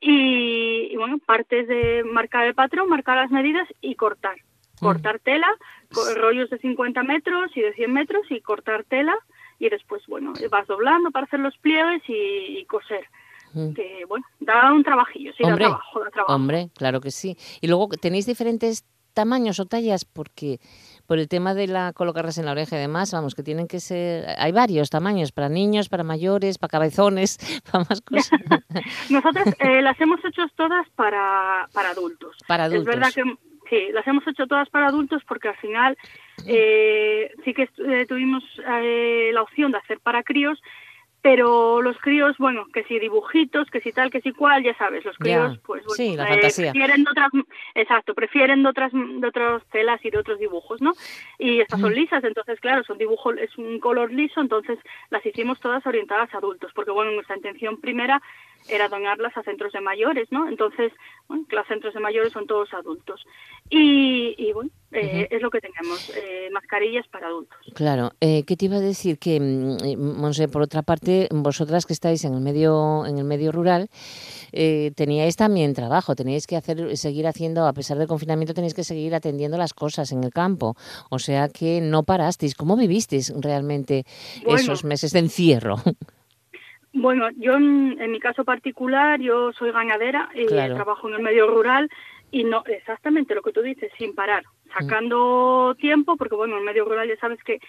[0.00, 4.36] Y, y bueno, partes de marcar el patrón, marcar las medidas y cortar.
[4.78, 5.48] Cortar tela,
[6.16, 9.16] rollos de 50 metros y de 100 metros y cortar tela
[9.58, 13.06] y después, bueno, vas doblando para hacer los pliegues y, y coser.
[13.54, 13.72] Mm.
[13.72, 16.34] Que, bueno, da un trabajillo, sí, Hombre, da trabajo, da trabajo.
[16.34, 17.38] Hombre, claro que sí.
[17.60, 18.84] Y luego, ¿tenéis diferentes
[19.14, 20.04] tamaños o tallas?
[20.04, 20.60] Porque
[21.06, 23.80] por el tema de la colocarlas en la oreja y demás, vamos, que tienen que
[23.80, 24.26] ser...
[24.38, 27.38] Hay varios tamaños, para niños, para mayores, para cabezones,
[27.70, 28.40] para más cosas.
[29.10, 32.36] Nosotros eh, las hemos hecho todas para, para adultos.
[32.46, 33.38] Para Es verdad adultos.
[33.40, 35.96] que sí, las hemos hecho todas para adultos porque al final
[36.46, 40.60] eh, sí que eh, tuvimos eh, la opción de hacer para críos,
[41.26, 45.04] pero los críos, bueno, que si dibujitos, que si tal, que si cual, ya sabes,
[45.04, 46.70] los Ya, críos, pues bueno, sí, la eh, fantasía.
[46.70, 47.30] prefieren de otras,
[47.74, 50.92] exacto, prefieren de otras, de otras telas y de otros dibujos, ¿no?
[51.40, 54.78] Y estas son lisas, entonces claro, son dibujos, es un color liso, entonces
[55.10, 58.22] las hicimos todas orientadas a adultos, porque bueno, nuestra intención primera
[58.68, 60.48] era donarlas a centros de mayores, ¿no?
[60.48, 60.92] Entonces,
[61.28, 63.24] bueno, los centros de mayores son todos adultos.
[63.70, 67.58] Y, y bueno, eh, es lo que tenemos, eh, mascarillas para adultos.
[67.74, 69.18] Claro, eh, ¿qué te iba a decir?
[69.18, 73.24] Que, mm, eh, Monse, por otra parte, vosotras que estáis en el medio, en el
[73.24, 73.88] medio rural,
[74.52, 78.84] eh, teníais también trabajo, teníais que hacer, seguir haciendo, a pesar del confinamiento, tenéis que
[78.84, 80.76] seguir atendiendo las cosas en el campo.
[81.10, 82.54] O sea que no parasteis.
[82.54, 84.04] ¿Cómo vivisteis realmente
[84.44, 84.60] Bueno.
[84.60, 85.76] esos meses de encierro?
[86.98, 90.74] Bueno, yo en, en mi caso particular, yo soy ganadera y Claro.
[90.76, 91.90] trabajo en el medio rural
[92.30, 96.64] y no exactamente lo que tú dices, sin parar, sacando tiempo, porque bueno, en el
[96.64, 97.60] medio rural ya sabes que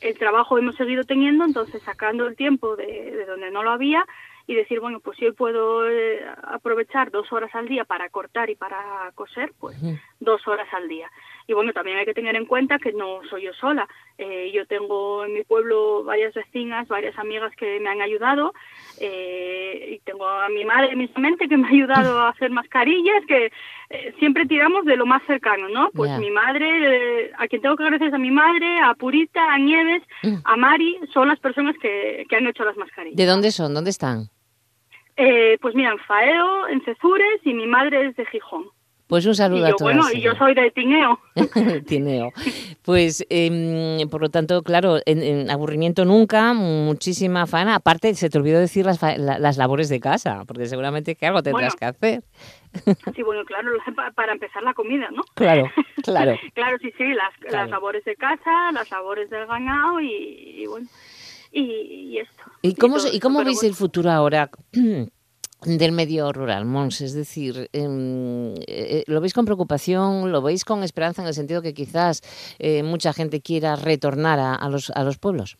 [0.00, 4.06] el trabajo hemos seguido teniendo, entonces sacando el tiempo de, de donde no lo había
[4.46, 8.50] y decir, bueno, pues si hoy puedo eh, aprovechar dos horas al día para cortar
[8.50, 9.76] y para coser, pues
[10.20, 11.10] dos horas al día.
[11.48, 13.88] Y bueno, también hay que tener en cuenta que no soy yo sola.
[14.18, 18.52] Eh, yo tengo en mi pueblo varias vecinas, varias amigas que me han ayudado.
[19.00, 23.52] eh, y tengo a mi madre mismamente que me ha ayudado a hacer mascarillas, que
[23.90, 25.90] eh, siempre tiramos de lo más cercano, ¿no?
[25.92, 26.66] Pues mi madre,
[27.26, 30.02] eh, a quien tengo que agradecer es a mi madre, a Purita, a Nieves,
[30.44, 33.16] a Mari, son las personas que, que han hecho las mascarillas.
[33.16, 33.74] ¿De dónde son?
[33.74, 34.28] ¿Dónde están?
[35.16, 38.64] Eh, pues mira, en Faeo, en Cezures y mi madre es de Gijón.
[39.08, 39.96] Pues un Y saludo a yo, todas.
[39.96, 41.20] bueno, y yo soy de Tineo.
[41.86, 42.32] Tineo.
[42.82, 47.76] Pues, em, por lo tanto, claro, en, en aburrimiento nunca, muchísima fana.
[47.76, 51.42] Aparte, se te olvidó decir las, la- las labores de casa, porque seguramente que algo
[51.42, 51.78] tendrás Bueno.
[51.78, 52.22] que hacer.
[53.16, 53.70] Sí, bueno, claro,
[54.14, 55.22] para empezar la comida, ¿no?
[55.34, 55.70] Claro,
[56.02, 56.36] claro.
[56.52, 57.56] claro, sí, sí, las, Claro.
[57.58, 60.08] las labores de casa, las labores del ganado y,
[60.62, 60.86] y bueno,
[61.52, 62.42] y, y esto.
[62.60, 63.68] ¿Y cómo, todo y esto, cómo veis bueno.
[63.70, 64.50] el futuro ahora
[65.66, 67.00] del medio rural, Mons?
[67.00, 70.30] Es decir, em, eh, ¿lo veis con preocupación?
[70.30, 72.22] ¿Lo veis con esperanza en el sentido que quizás
[72.58, 75.58] eh, mucha gente quiera retornar a, a los, a los pueblos?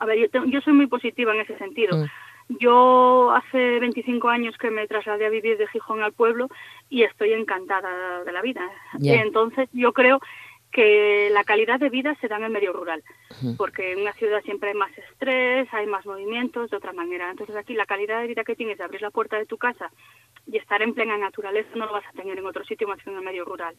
[0.00, 1.96] A ver, yo, yo soy muy positiva en ese sentido.
[1.96, 2.06] Mm.
[2.60, 6.48] Yo hace 25 años que me trasladé a vivir de Gijón al pueblo
[6.90, 8.68] y estoy encantada de la vida.
[8.98, 9.22] Ya.
[9.22, 10.20] Entonces, yo creo
[10.72, 13.04] que la calidad de vida se da en el medio rural,
[13.58, 17.30] porque en una ciudad siempre hay más estrés, hay más movimientos de otra manera.
[17.30, 19.90] Entonces, aquí la calidad de vida que tienes de abrir la puerta de tu casa
[20.46, 23.10] y estar en plena naturaleza no lo vas a tener en otro sitio más que
[23.10, 23.76] en el medio rural.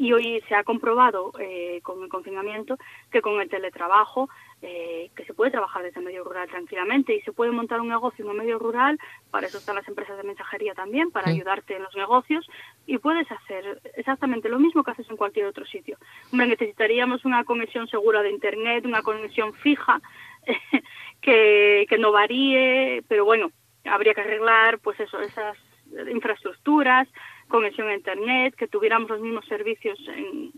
[0.00, 2.78] Y hoy se ha comprobado eh, con el confinamiento
[3.12, 4.30] que con el teletrabajo
[4.62, 7.88] eh, que se puede trabajar desde el medio rural tranquilamente y se puede montar un
[7.88, 8.98] negocio en el medio rural,
[9.30, 11.34] para eso están las empresas de mensajería también, para Sí.
[11.34, 12.48] ayudarte en los negocios
[12.86, 15.98] y puedes hacer exactamente lo mismo que haces en cualquier otro sitio.
[16.32, 20.00] Hombre, necesitaríamos una conexión segura de Internet, una conexión fija
[21.20, 23.50] que, que no varíe, pero bueno,
[23.84, 25.58] habría que arreglar pues eso, esas
[26.10, 27.08] infraestructuras,
[27.50, 30.52] conexión a Internet, que tuviéramos los mismos servicios en,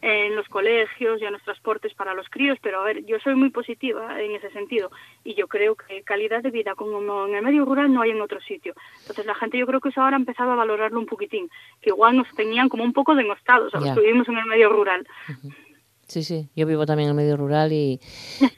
[0.00, 3.36] en los colegios y en los transportes para los críos, pero a ver, yo soy
[3.36, 4.90] muy positiva en ese sentido
[5.22, 8.10] y yo creo que calidad de vida como no- en el medio rural no hay
[8.10, 8.74] en otro sitio.
[9.02, 11.48] Entonces la gente yo creo que eso ahora ha empezado a valorarlo un poquitín,
[11.80, 14.70] que igual nos tenían como un poco denostados a los que vivimos en el medio
[14.70, 15.06] rural.
[16.12, 17.98] Sí, sí, yo vivo también en el medio rural y,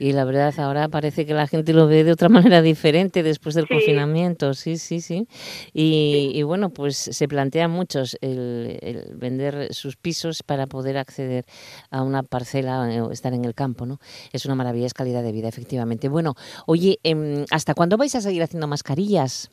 [0.00, 2.28] y la verdad ahora parece que la gente lo ve de otra
[2.59, 3.74] manera diferente después del Sí.
[3.74, 5.28] confinamiento, sí, sí, sí.
[5.72, 11.44] Y, y bueno, pues se plantean muchos el, el vender sus pisos para poder acceder
[11.92, 13.98] a una parcela eh, o estar en el campo, ¿no?
[14.32, 16.09] Es una maravilla, es calidad de vida, efectivamente.
[16.09, 16.34] Bueno,
[16.66, 19.52] oye, em, ¿hasta cuándo vais a seguir haciendo mascarillas?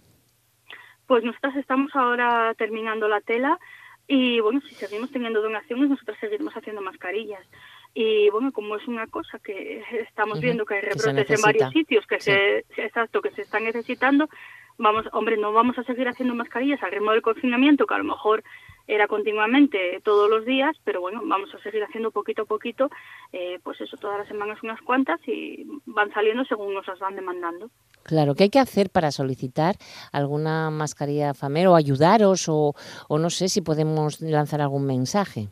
[1.06, 3.60] Pues nosotras estamos ahora terminando la tela.
[4.08, 7.46] Y bueno, si seguimos teniendo donaciones, nosotros seguiremos haciendo mascarillas.
[7.94, 12.06] Y bueno, como es una cosa que estamos viendo que hay rebrotes en varios sitios,
[12.08, 14.30] que se, exacto, que se están necesitando,
[14.78, 18.06] vamos, hombre, no vamos a seguir haciendo mascarillas al ritmo del confinamiento, que a lo
[18.06, 18.44] mejor
[18.88, 22.90] era continuamente todos los días, pero bueno, vamos a seguir haciendo poquito a poquito,
[23.32, 27.16] eh, pues eso, todas las semanas unas cuantas y van saliendo según nos las van
[27.16, 27.70] demandando.
[28.04, 29.76] Claro, ¿qué hay que hacer para solicitar
[30.12, 32.74] alguna mascarilla FAMER o ayudaros o,
[33.08, 35.50] o no sé si podemos lanzar algún mensaje?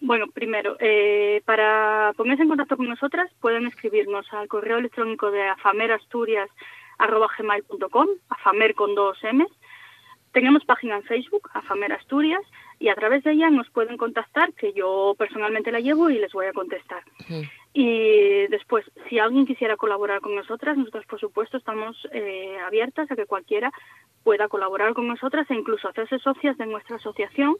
[0.00, 5.42] Bueno, primero, eh, para ponerse en contacto con nosotras pueden escribirnos al correo electrónico de
[5.42, 9.46] afamerasturias.com, afamer con dos M.
[10.32, 12.40] Tenemos página en Facebook, Afamer Asturias,
[12.78, 16.32] y a través de ella nos pueden contactar, que yo personalmente la llevo y les
[16.32, 17.02] voy a contestar.
[17.74, 23.16] Y después, si alguien quisiera colaborar con nosotras, nosotros por supuesto estamos eh, abiertas a
[23.16, 23.72] que cualquiera
[24.22, 27.56] pueda colaborar con nosotras e incluso hacerse socias de nuestra asociación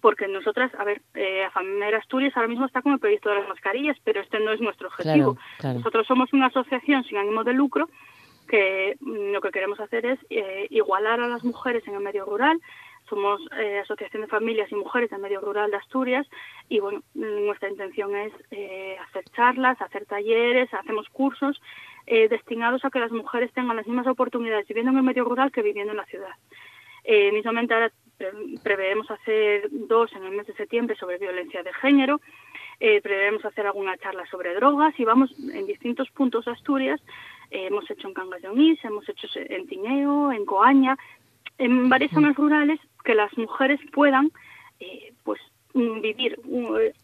[0.00, 3.48] porque nosotras, a ver, eh, Afamer Asturias ahora mismo está con el proyecto de las
[3.48, 5.36] mascarillas, pero este no es nuestro objetivo.
[5.62, 7.88] Nosotros somos una asociación sin ánimo de lucro
[8.48, 12.24] que mm, lo que queremos hacer es eh, igualar a las mujeres en el medio
[12.24, 12.60] rural.
[13.08, 16.26] Somos eh, Asociación de Familias y Mujeres del Medio Rural de Asturias
[16.68, 21.60] y bueno, nuestra intención es eh, hacer charlas, hacer talleres, hacemos cursos
[22.06, 25.52] eh, destinados a que las mujeres tengan las mismas oportunidades viviendo en el medio rural
[25.52, 26.34] que viviendo en la ciudad.
[27.04, 27.90] Eh, mismamente ahora
[28.62, 32.20] preveemos hacer dos en el mes de septiembre sobre violencia de género,
[32.80, 37.00] eh, preveemos hacer alguna charla sobre drogas y vamos en distintos puntos de Asturias.
[37.50, 40.96] Eh, hemos hecho en Cangas de Onís, hemos hecho en Tineo, en Coaña,
[41.58, 44.30] en varias zonas rurales que las mujeres puedan
[44.78, 45.40] eh, pues
[45.74, 46.38] vivir,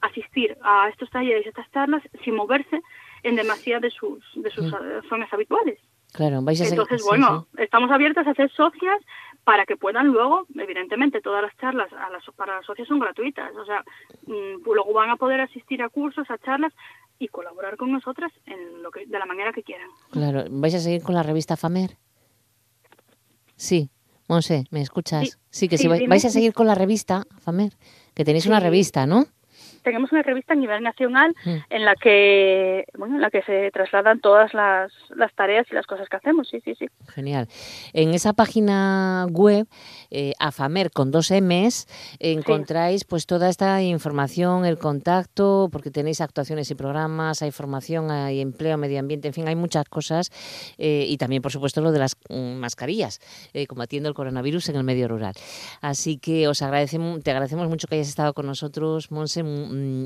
[0.00, 2.80] asistir a estos talleres, y estas charlas sin moverse
[3.22, 4.72] en demasiadas de sus, de sus
[5.08, 5.78] zonas habituales.
[6.12, 9.00] Claro, vais a Entonces, bueno, estamos abiertas a hacer socias
[9.44, 13.54] para que puedan luego, evidentemente, todas las charlas a las, para las socias son gratuitas,
[13.56, 13.84] o sea,
[14.26, 16.72] mm, luego van a poder asistir a cursos, a charlas
[17.18, 19.88] y colaborar con nosotras en lo que, de la manera que quieran.
[20.10, 21.96] Claro, ¿vais a seguir con la revista FAMER?
[23.56, 23.90] Sí,
[24.28, 25.38] Monse, ¿me escuchas?
[25.50, 27.72] Sí, que sí, vais a seguir con la revista FAMER,
[28.14, 29.26] que tenéis una revista, ¿no?
[29.84, 31.56] Tenemos una revista a nivel nacional mm.
[31.70, 35.86] en la que bueno en la que se trasladan todas las, las, tareas y las
[35.86, 36.48] cosas que hacemos.
[36.48, 36.86] Sí sí sí.
[37.08, 37.48] Genial.
[37.92, 39.66] En esa página web
[40.10, 41.86] eh, afamer con dos m's
[42.18, 48.40] encontráis pues toda esta información el contacto porque tenéis actuaciones y programas hay formación hay
[48.40, 50.30] empleo medio ambiente en fin hay muchas cosas
[50.78, 53.20] eh, y también por supuesto lo de las mm, mascarillas
[53.52, 55.34] eh, combatiendo el coronavirus en el medio rural.
[55.80, 59.42] Así que os agradecemos te agradecemos mucho que hayas estado con nosotros Monse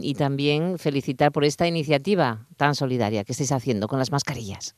[0.02, 4.74] y también felicitar por esta iniciativa tan solidaria que estáis haciendo con las mascarillas.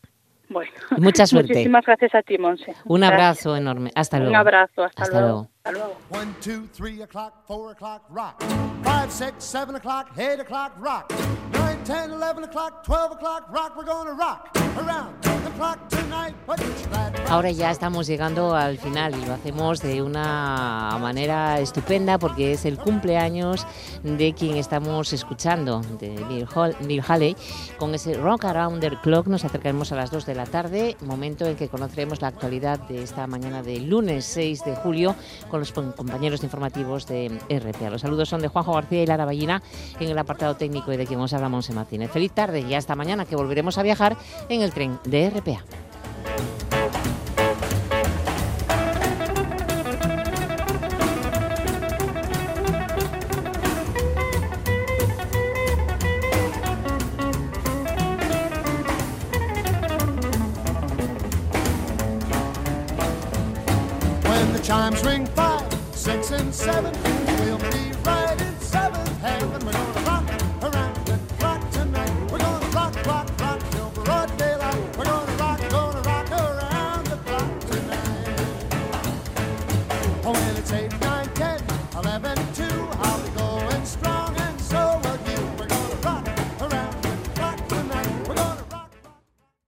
[0.48, 1.52] Bueno, mucha suerte.
[1.54, 2.74] Muchísimas gracias a ti, Monse.
[2.84, 3.90] Un abrazo enorme.
[3.94, 4.30] Hasta luego.
[4.30, 4.84] Un abrazo.
[4.84, 5.48] Hasta, hasta luego.
[5.64, 5.96] Hasta luego.
[6.10, 8.42] One, two, three o'clock, four o'clock, rock.
[8.82, 11.12] Five, six, seven o'clock, eight o'clock, rock.
[11.80, 13.74] Nine, ten, eleven o'clock, twelve o'clock, rock.
[13.76, 16.34] We're gonna rock around the clock tonight.
[17.28, 22.64] Ahora ya estamos llegando al final y lo hacemos de una manera estupenda porque es
[22.64, 23.68] el cumpleaños
[24.02, 27.36] de quien estamos escuchando, de Bill Haley.
[27.78, 31.46] Con ese Rock Around the Clock nos acercaremos a las 2 de la tarde, momento
[31.46, 35.14] en que conoceremos la actualidad de esta mañana de lunes 6 de julio
[35.48, 37.90] con los compañeros informativos de RPA.
[37.90, 39.62] Los saludos son de Juanjo García y Lara Ballina
[40.00, 42.10] en el apartado técnico y de quien os habla Monse Martínez.
[42.10, 44.16] Feliz tarde y hasta mañana que volveremos a viajar
[44.48, 45.64] en el tren de RPA.